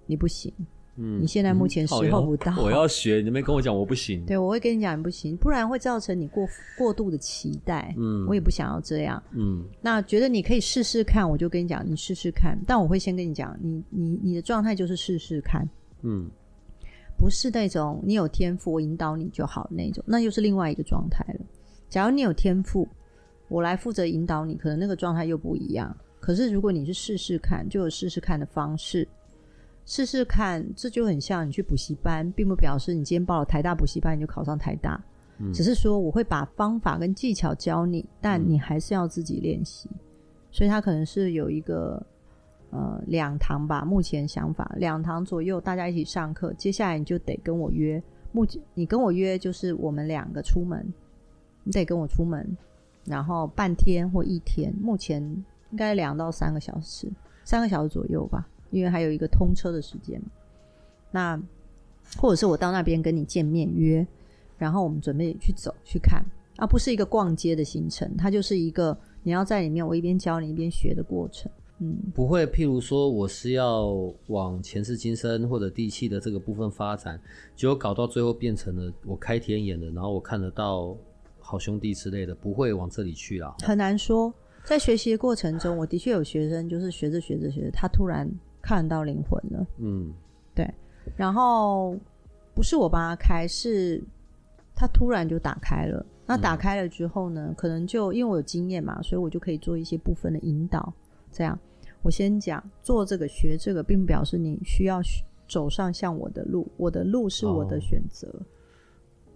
[0.05, 0.53] 你不行。
[0.97, 4.25] 嗯，你现在目前时候不到，我要学，你没跟我讲我不行。
[4.25, 6.45] 对，我会跟你讲你不行，不然会造成你过
[6.77, 7.95] 过度的期待。
[7.97, 9.23] 嗯，我也不想要这样。
[9.31, 12.59] 嗯，那觉得你可以试试看，我就跟你讲，你试试看。
[12.67, 15.65] 但我会先跟你讲，你你你的状态就是试试看。
[16.01, 16.29] 嗯，
[17.17, 21.45] 不是那种你有天赋，我引导你就好那种，那又是另外一个状态了。
[21.89, 22.87] 假如你有天赋，
[23.47, 25.95] 我来负责引导你，可能那个状态又不一样。
[26.19, 29.07] 可是如果你是试试看，就有试试看的方式。
[29.85, 35.03] 试试看，这就很像你去补习班，并不表示你今天报了台大补习班你就考上台大，
[35.39, 39.89] 嗯，只是说我会把方法跟技巧教你，但你还是要自己练习。
[39.91, 39.97] 嗯，
[40.51, 42.05] 所以他可能是有一个
[42.69, 46.53] 呃两堂吧，目前想法两堂左右，大家一起上课。
[46.53, 47.99] 接下来你就得跟我约，
[48.31, 50.85] 目前你跟我约就是我们两个出门，
[51.63, 52.57] 你得跟我出门，
[53.05, 55.21] 然后半天或一天，目前
[55.71, 57.11] 应该两到三个小时，
[57.43, 58.47] 三个小时左右吧。
[58.71, 60.21] 因为还有一个通车的时间，
[61.09, 61.41] 那
[62.17, 64.05] 或者是我到那边跟你见面约，
[64.59, 66.23] 然后我们准备去走去看，
[66.55, 71.51] 而不是一个逛街的行程，它就是一个你要在里面我一边教你一边学的过程。
[71.79, 73.87] 嗯，不会，譬如说我是要
[74.27, 77.19] 往前世今生或者地气的这个部分发展，
[77.55, 80.95] 结果搞到最后变成了我开天眼的，然后我看得到
[81.49, 83.55] 好兄弟之类的，不会往这里去啊。
[83.63, 84.33] 很难说，
[84.63, 88.29] 在学习的过程中，我的确有学生就是学着学着学着，他突然。
[88.61, 90.13] 看到灵魂了，嗯，
[90.53, 90.69] 对，
[91.15, 91.97] 然后
[92.53, 94.03] 不是我帮他开，是
[94.75, 96.05] 他突然就打开了。
[96.25, 100.93] 那打开了之后呢，嗯、可能就因为我有经验嘛，所以我就可以做一些部分的引导。
[101.31, 101.57] 这样，
[102.01, 104.99] 我先讲做这个学这个，并不表示你需要
[105.47, 108.27] 走上像我的路，我的路是我的选择。
[108.27, 108.45] 哦，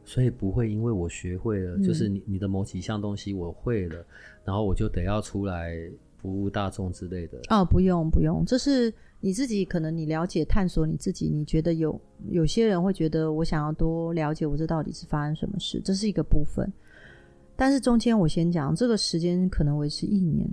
[0.05, 4.05] 所以不会因为我学会了，嗯、就是你你的某几项东西我会了，
[4.43, 5.75] 然后我就得要出来
[6.17, 7.39] 服务大众之类的。
[7.49, 8.93] 哦，不用不用，这是。
[9.25, 11.97] 你自己可能你了解探索你自己，你觉得有
[12.29, 16.69] 有些人会觉得我想要多了解我这到底是发生什么事，这是一个部分。
[17.55, 20.45] 但是中间我先讲，这个时间可能维持一年，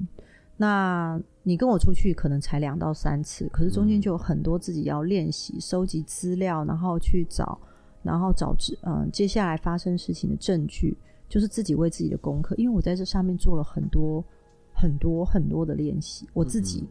[0.57, 7.61] 那你跟我出去可能才两到三次，可是中间就有很多自己要练习、收集资料，然后去找，
[8.03, 10.97] 然后找嗯接下来发生事情的证据，
[11.29, 12.55] 就是自己为自己的功课。
[12.57, 14.25] 因为我在这上面做了很多
[14.73, 16.81] 很多很多的练习，我自己。
[16.81, 16.89] 嗯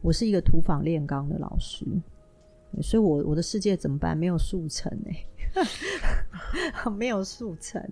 [0.00, 1.84] 我是一个土法炼钢的老师，
[2.80, 4.16] 所以我我的世界怎么办？
[4.16, 7.82] 没有速成哎， 没有速成。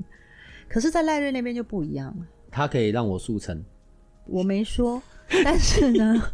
[0.69, 2.25] 可是，在赖瑞那边就不一样了。
[2.49, 3.61] 他可以让我速成，
[4.27, 5.03] 我没说。
[5.45, 6.31] 但是呢，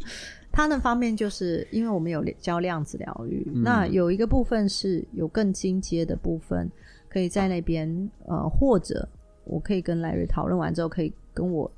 [0.52, 6.70] 他那方面就是因为我们有教量子疗愈，嗯、那有一个部分是有更进阶的部分，
[7.08, 9.08] 可以在那边呃，或者
[9.44, 11.68] 我可以跟赖瑞讨论完之后，可以跟我。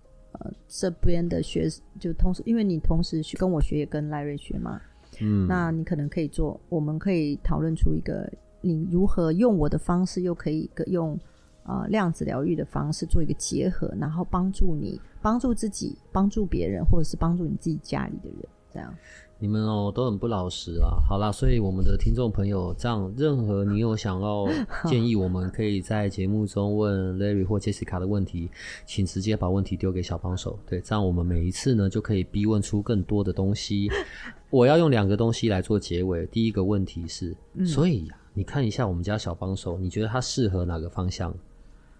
[0.41, 1.68] 呃，这边的学
[2.01, 4.81] 就同时，因为你同时跟我学，也跟赖瑞学嘛，
[5.20, 8.29] 嗯，那你可能可以做，我们可以讨论出一个
[8.61, 11.16] 你如何用我的方式，又可以用
[11.62, 18.93] 呃量子疗愈的方式做一个结合，然后帮助你、帮助自己、帮助别人，或者是帮助你自己家里的人，这样。
[19.39, 20.97] 你们哦都很不老实啊。
[21.07, 24.47] 好啦，所以我们的听众朋友，这样任何你有想要
[24.87, 28.49] 建议，我们可以在节目中问 Larry 或 Jessica 的问题，
[28.87, 30.59] 请直接把问题丢给小帮手。
[30.66, 33.91] 对，这样我们每一次呢就可以逼问出更多的东西。
[34.51, 36.27] 我要用两个东西来做结尾。
[36.27, 41.35] 第一个问题是，嗯、所以你看一下我们家小帮手，你觉得他适合哪个方向？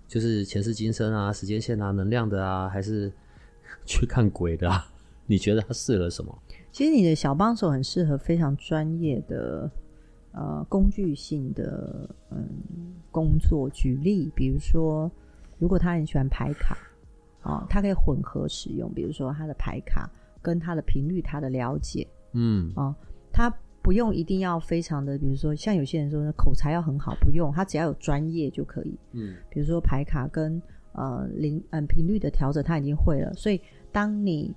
[0.07, 3.12] 就是前世今生啊、时间线啊、能量的啊，还是
[3.85, 4.87] 去看鬼的啊？
[5.27, 6.39] 你觉得他适合什么？
[6.75, 9.70] 其实你的小帮手很适合非常专业的
[10.33, 12.49] 呃工具性的嗯
[13.12, 13.70] 工作。
[13.70, 15.09] 举例，比如说，
[15.57, 16.77] 如果他很喜欢排卡，
[17.45, 18.93] 哦，他可以混合使用。
[18.93, 20.11] 比如说，他的排卡
[20.43, 22.93] 跟他的频率，他的了解，嗯，哦，
[23.31, 23.49] 他
[23.81, 28.99] 不用一定要非常的，比如说像有些人说口才要很好，不用，他只要有专业就可以。
[29.12, 30.61] 嗯，比如说排卡跟
[30.95, 33.33] 呃灵嗯频率的调整，他已经会了。
[33.35, 33.61] 所以
[33.93, 34.53] 当你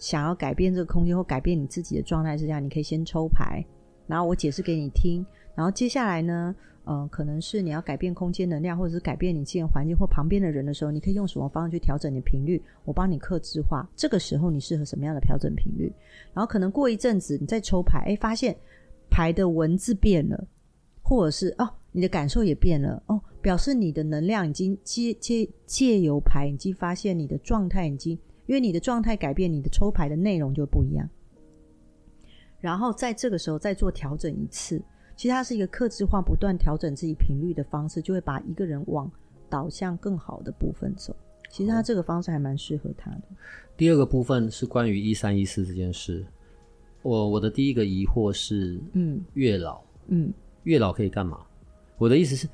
[0.00, 3.62] 想要改变这个空间或改变你自己的状态是这样，你可以先抽牌，
[4.06, 5.24] 然后我解释给你听，
[5.54, 13.86] 然后接下来呢，呃，可能是你要改变空间能量，或者是改变你自然环境或旁边的人的时候，你可以用什么方式去调整你的频率，我帮你克制化。
[13.94, 15.92] 这个时候你适合什么样的调整频率？
[16.32, 18.56] 然后可能过一阵子你再抽牌，哎，发现
[19.10, 20.48] 牌的文字变了，
[21.02, 28.18] 或者是哦，你的感受也变了，哦，表示你的能量已经借借借由牌已经发现你的状态已经。
[28.50, 31.08] 因为你的状态改变，你的抽牌的内容就不一样。
[32.58, 34.82] 然后在这个时候再做调整一次，
[35.14, 39.08] 其实它是一个克制化、不断调整自己频率的方式，就会把一个人往
[39.48, 41.14] 导向更好的部分走。
[41.48, 43.22] 其实他这个方式还蛮适合他的。
[43.76, 46.26] 第二个部分是关于一三一四这件事。
[47.02, 50.34] 我我的第一个疑惑是，嗯，月老，嗯，
[50.64, 51.38] 月老可以干嘛？
[51.98, 52.48] 我的意思是。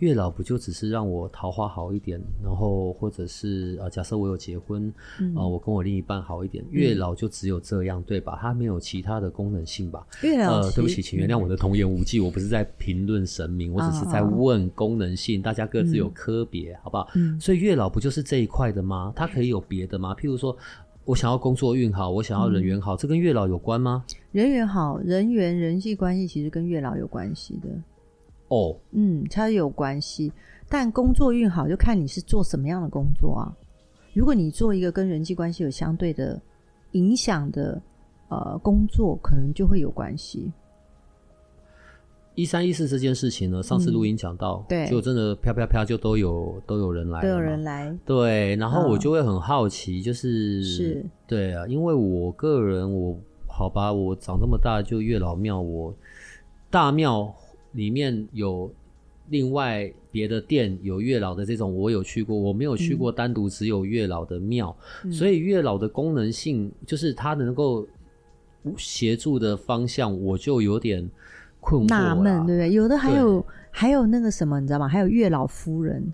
[0.00, 8.38] 月老不就只是让我桃花好一点，然后或者是呃，假设我有结婚，啊、嗯呃，我跟我另一半好一点，月老就只有这样对吧？
[8.40, 10.06] 它没有其他的功能性吧？
[10.22, 17.06] 月老，呃，对不起，请原谅我的童言无忌，我不是在评论神明，我只是在问功能性，大家各自有科别，好不好？
[17.14, 19.12] 嗯，所以月老不就是这一块的吗？
[19.14, 20.14] 它可以有别的吗？
[20.14, 20.56] 譬如说
[21.04, 24.02] 我想要工作运好，我想要人缘好，这跟月老有关吗？
[24.32, 27.68] 人缘好，人缘人际关系其实跟月老有关系的。
[28.50, 28.76] 哦，oh.
[28.90, 30.32] 嗯，它有关系，
[30.68, 33.56] 但工作运好就看你是做什么样的工作啊。
[34.12, 36.40] 如果你做一个跟人际关系有相对的
[36.92, 37.80] 影响的
[38.28, 40.50] 呃工作，可能就会有关系。
[42.34, 55.94] 一三一四这件事情呢，上次录音讲到，嗯、对，就真的啪啪啪就都有都有人来，都有人来，对，然后我就会很好奇，就是、嗯、是，对啊，因为我个人我好吧，我长这么大就月老庙，我
[56.68, 57.32] 大庙。
[57.72, 58.72] 里面有
[59.28, 67.86] 另外别的店有月老的这种，我有去过，我没有去过单独只有月老的庙，嗯、所以月老的功能性就是他能够
[68.76, 71.08] 协助的方向，我就有点
[71.60, 72.72] 困惑、纳闷，对不对？
[72.72, 74.88] 有的还有还有那个什么，你知道吗？
[74.88, 76.12] 还有月老夫人，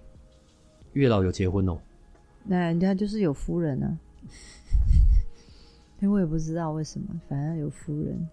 [0.92, 1.78] 月老有结婚哦，
[2.44, 3.98] 那人家就是有夫人啊，
[6.02, 8.28] 因 为我也不知道为什么，反正有夫人，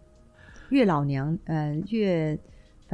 [0.71, 2.37] 月老娘，呃，月。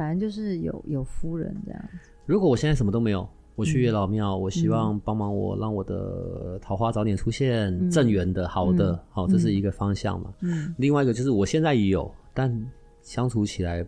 [0.00, 2.08] 反正就是有有夫人这样子。
[2.24, 10.32] 如果我现在什么都没有，我去月老庙，嗯、我希望帮忙我让我的桃花早点出现，嗯、正缘的好的，嗯、好，这是一个方向嘛。
[10.40, 10.74] 嗯。
[10.78, 12.50] 另外一个就是我现在也有，但
[13.02, 13.84] 相处起来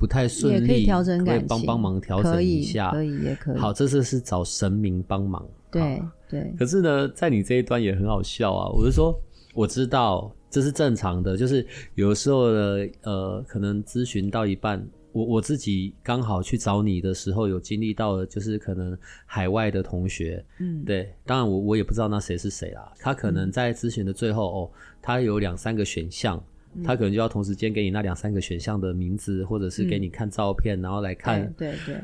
[0.00, 3.56] 不太顺利，也可以调整感情，帮帮忙调整一下，可以，可以也可以。
[3.56, 5.46] 好，这次是找神明帮忙。
[5.70, 6.52] 对对。
[6.58, 8.68] 可是呢，在你这一端也很好笑啊！
[8.70, 9.16] 我是说，
[9.54, 11.64] 我知道这是正常的，就是
[11.94, 14.84] 有时候呢，呃，可能咨询到一半。
[15.12, 18.96] 我我自己刚好去找你的时候，有经历到的就是可能
[19.26, 22.92] 海外的同学，嗯，对，当然我我也不知道那谁是谁啦。
[22.98, 24.70] 他可能在咨询的最后，哦，
[25.02, 26.42] 他有两三个选项，
[26.74, 32.02] 嗯、他可能就要同时间给你那两三个选项的名字，或者是给你看照片，嗯、然后来看，对对，对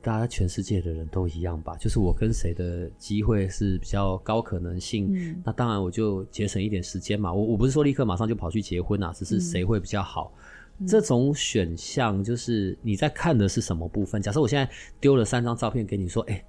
[0.00, 1.76] 大家全世界的人都一样吧？
[1.78, 7.32] 就是我跟谁的机会是比较高可能性，嗯、那当然我就节省一点时间嘛。
[7.32, 10.32] 我我不是说立刻马上就跑去结婚啊，只是谁会比较好。
[10.36, 10.42] 嗯
[10.84, 14.20] 这种选项就是你在看的是什么部分？
[14.20, 14.70] 假设我现在
[15.00, 16.44] 丢了三张照片给你，说：“哎，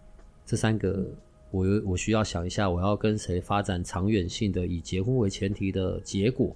[0.46, 1.06] 这三个
[1.50, 6.54] 我有我需要想一下，我要跟谁发展长远性的以结婚为前提的结果。”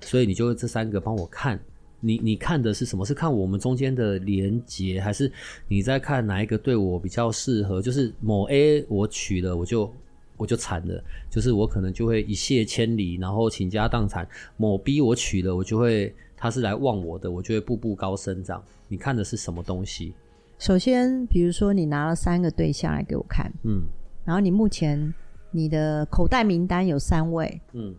[0.00, 1.58] 所以你就这三个帮我看，
[1.98, 3.04] 你你看的是什么？
[3.04, 5.30] 是看我们中间的连结，还是
[5.66, 7.82] 你在看哪一个对我比较适合？
[7.82, 9.92] 就是某 A 我娶了，我就
[10.36, 14.24] 我就惨了，就是我可能就会一泻千里，然后倾家荡产；
[14.56, 16.14] 某 B 我娶了，我就会。
[16.40, 18.42] 他是来望我的，我就会步步高升。
[18.42, 20.14] 这样，你看的是什么东西？
[20.58, 23.82] 首先，比如说你拿了三个对象来给我看，嗯，
[24.24, 25.12] 然后你目前
[25.50, 27.94] 你的口袋名单有三位，嗯，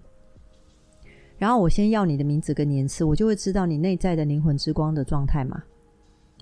[1.38, 5.62] 然后我先要你的名字跟年次，我就会知道你内在的灵魂之光的状态嘛。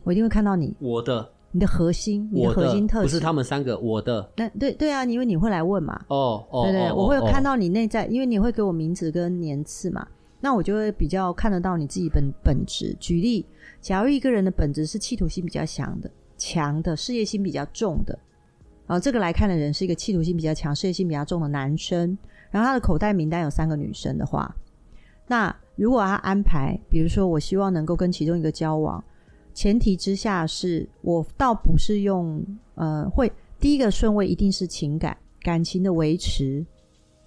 [0.04, 4.30] 我一定会看到你，我的，你的核心，你的核心特质，不是他们三个，我的。
[4.38, 6.02] 那对对啊，因为你会来问嘛。
[6.08, 10.08] 哦哦，对对，哦、我会看到你内在，因为你会给我名字跟年次嘛，
[10.40, 12.96] 那我就会比较看得到你自己本本质。
[13.00, 13.46] 举例，
[13.82, 18.18] 假如一个人的本质是企图心比较强的、强的，事业心比较重的，
[18.88, 22.18] 然后这个来看的人是一个企图心比较强、事业心比较重的男生，
[22.52, 24.56] 然后他的口袋名单有三个女生的话，
[25.28, 29.04] 那如果他安排，比如说我希望能够跟其中一个交往。
[29.54, 32.42] 前提之下是我倒不是用
[32.76, 33.30] 呃会
[33.60, 36.66] 第一个顺位一定是情感感情的维持，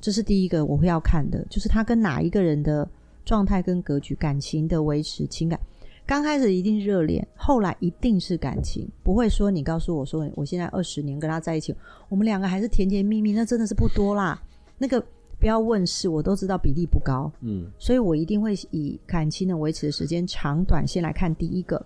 [0.01, 2.89] 这是第一个我会要看的，就是他跟哪一个人的
[3.25, 5.59] 状态跟格局，感情的维持情感，
[6.07, 11.75] 刚开始一定热恋，后来一定是感情，不会说你告诉我说我现在二十年跟他在一起，
[12.09, 14.43] 我们两个还是甜甜蜜蜜，那真的是不多啦。
[14.79, 15.01] 那个
[15.39, 21.85] 不要问事，我都知道比例不高，嗯，所以我一定会以感情的维持的时间长短先来看第一个。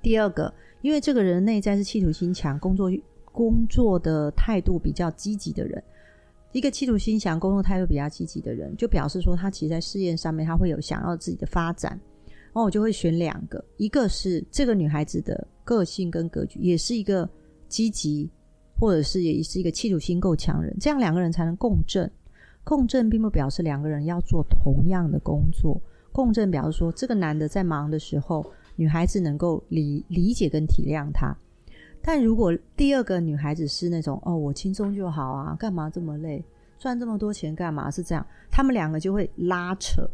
[0.00, 2.90] 第二个，因为这个人内在是企图心强，工作
[3.30, 5.82] 工作的态度比较积极的人，
[6.52, 11.98] 一个企图心强、工作态度比较积极的人，就表示说他其实在事业上面他会有想要自己的发展。
[12.28, 17.28] 然后我就会选两个，一个是这个女孩子的个性跟格局，也是一个
[17.68, 18.30] 积极，
[18.78, 22.10] 或者是也是一个企图心够强人，这样两个人才能共振。
[22.62, 25.80] 共振并不表示两个人要做同样的工作，
[26.12, 28.44] 共振表示说这个男的在忙的时候。
[28.74, 31.36] 女孩子能够理理解跟体谅他，
[32.02, 36.44] 但如果第二个女孩子是那种哦，我轻松就好啊，干嘛这么累，
[36.78, 37.90] 赚这么多钱干嘛？
[37.90, 40.08] 是这样，他们两个就会拉扯，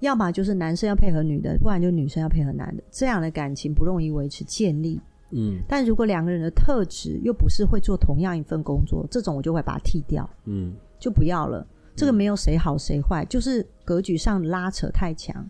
[0.00, 5.00] 要么就是男生要配合女的，不然就女生要配合男的，这样的感情不容易维持建立。
[5.30, 11.66] 嗯，但如果两个人的特质又不是会做同样一份工作，这种我就会把它剔掉，嗯，就不要了。
[11.96, 15.48] 这个没有谁好谁坏，就是格局上拉扯太强。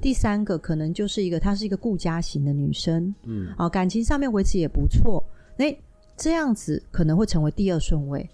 [0.00, 5.22] 第三个可能就是一个，她是一个顾家型的女生，嗯，哦，感情上面维持也不错，
[5.58, 5.78] 诶，
[6.16, 8.28] 这样子可能会成为第二顺位。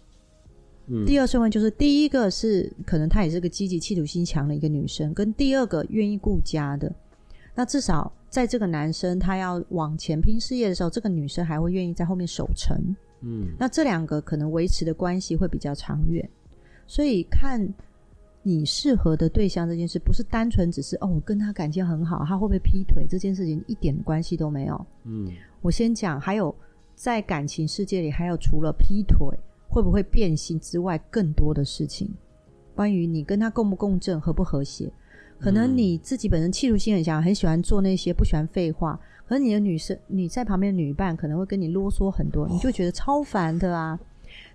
[0.87, 6.93] 嗯，第二顺位就是第一个是可能她也是个积极、企图心强的一个女生，跟第二个愿意顾家的。
[7.55, 12.77] 那至少在这个男生他要往前拼事业的时候，这个女生还会愿意在后面守城。
[13.21, 16.29] 嗯，那这两个可能维持的关系会比较长远，
[16.87, 17.69] 所以看。
[18.47, 24.87] 你适合的对象这件事，不是单纯只是哦，我跟他感情很好，他会不会劈腿这件事情一点关系都没有。
[25.05, 25.33] 嗯，
[25.63, 26.55] 我先讲，还有
[26.95, 29.17] 在感情世界里，还有除了劈腿
[29.67, 32.13] 会不会变心之外，更多的事情，
[32.75, 34.93] 关于你跟他共不共振、和不和谐。
[35.41, 39.01] 可能你自己本身气度心很强，很喜欢做那些，不喜欢废话。
[39.27, 43.99] 可是你的女生，你在旁边的女伴可能会跟你啰嗦很多，你就觉得超烦的啊。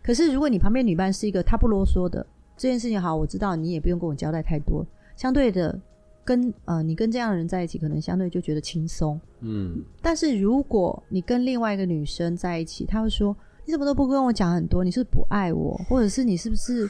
[0.03, 2.23] 可是如果你旁边女伴是一个她不啰嗦的。
[2.59, 4.85] 这件事情好，我知道你也不用跟我交代太多。
[5.15, 5.79] 相对的，
[6.25, 9.17] 跟呃，你跟这样的人在一起，可能相对就觉得轻松。
[9.39, 9.81] 嗯。
[10.01, 13.33] 但是如果你跟另外一个女生在一起，她会说
[13.65, 14.83] ：“你怎么都不跟我讲很多？
[14.83, 16.85] 你是不爱我，或者是你是不是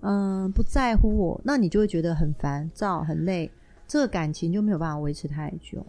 [0.00, 3.50] 嗯、呃、不在乎我？”那你就会觉得很烦躁、很累，
[3.86, 5.84] 这个感情就没有办法维持太久。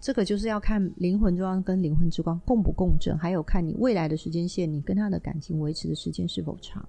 [0.00, 6.84] 这个就是要看灵魂之光跟灵魂之光共不共振，还有看你未来的时间线，你跟他的感情维持的时间是否长。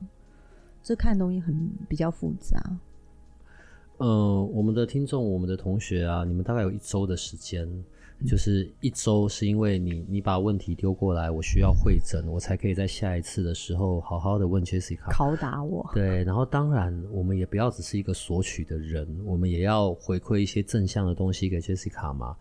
[0.84, 2.60] 这看东西很比较复杂。
[3.98, 7.68] 呃，我们的听众，我们的同学啊，你们大概有一周的时间，
[8.20, 15.88] 嗯、就是一周是因为你你把问题丢过来，我需要会诊，我才可以在下一次的时候好好的问 Jessica 拷打我。
[15.94, 22.36] 对，然后当然我们也不要只是一个索取的人，我们也要回馈一些正向的东西给 Jessica 嘛。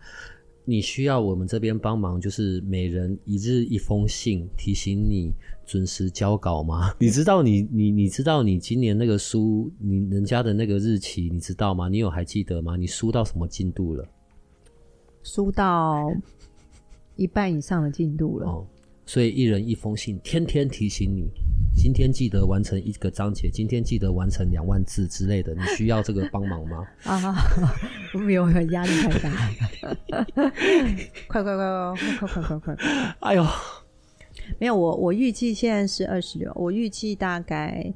[0.64, 5.32] 你需要我们这边帮忙，就是每人一日一封信，提醒你
[5.66, 6.94] 准时交稿吗？
[7.00, 11.88] 你知道你你你知道你今年那个书，你人家的那个日期，你知道吗？
[11.88, 12.76] 你有还记得吗？
[12.76, 14.06] 你书到什么进度了？
[15.22, 16.10] 书到
[17.16, 18.46] 一半以上的进度了。
[18.46, 18.66] 哦，
[19.12, 21.28] 所以一人一封信，天天提醒你。
[21.74, 26.86] 今天记得完成一个章节，今天记得完成两万字之类的，你需要这个帮忙吗？
[27.02, 27.34] 啊，
[28.14, 29.50] 没有，压力太大。
[31.26, 32.76] 快快快快快快快快快！
[33.18, 33.44] 哎呦，
[34.60, 37.92] 没有，我我预计现在是二十六，我预计大概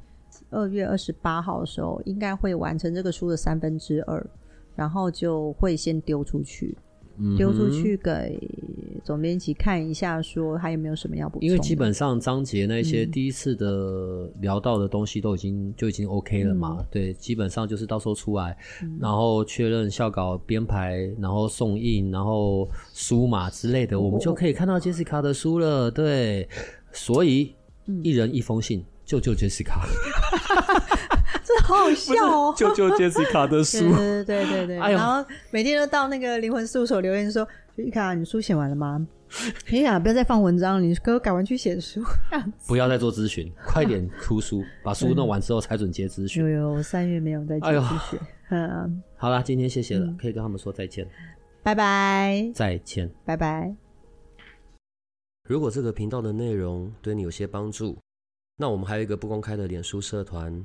[0.51, 4.27] 二月二十八号的时候应该会完成这个书的三分之二，
[4.75, 6.77] 然后就会先丢出去。
[7.37, 8.39] 丢出去给
[9.05, 11.47] 总编辑看一下，说还有没有什么要补充？
[11.47, 16.79] 因为基本上章节那些第一次的聊到的东西都已经、嗯、就已经 OK 了嘛。
[16.81, 25.91] 嗯、对，基本上就是到时候出来，嗯、然后确认校稿编排，然后送印，然后书码之类的，我们就可以看到 Jessica 的书了。
[25.91, 26.49] 对，
[26.93, 27.55] 所以、
[27.87, 29.75] 嗯、一人一封信，救救 Jessica。
[31.43, 32.55] 这好好笑哦！
[32.57, 37.47] 救救 Jessica 的书， 对对对对，哎、然后每天都到那个灵魂事务所留言说
[37.77, 39.07] ：“Jessica，你书写完了吗？”
[39.69, 42.01] 你想不要再放文章，你给我改完去写书。
[42.69, 46.45] 不要再做咨询，快点出书，把书弄完之后才准接咨询。
[46.45, 48.19] 有有，我三月没有再接咨询。
[48.51, 51.09] 嗯，好啦，今天谢谢了，嗯、可以跟他们说再见，
[51.65, 53.75] 拜拜，再见，拜拜。
[55.49, 57.99] 如果这个频道的内容对你有些帮助，
[58.57, 60.65] 那我们还有一个不公开的脸书社团，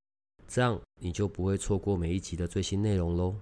[0.53, 3.33] 这样你就不会错过每一集的最新内容喽。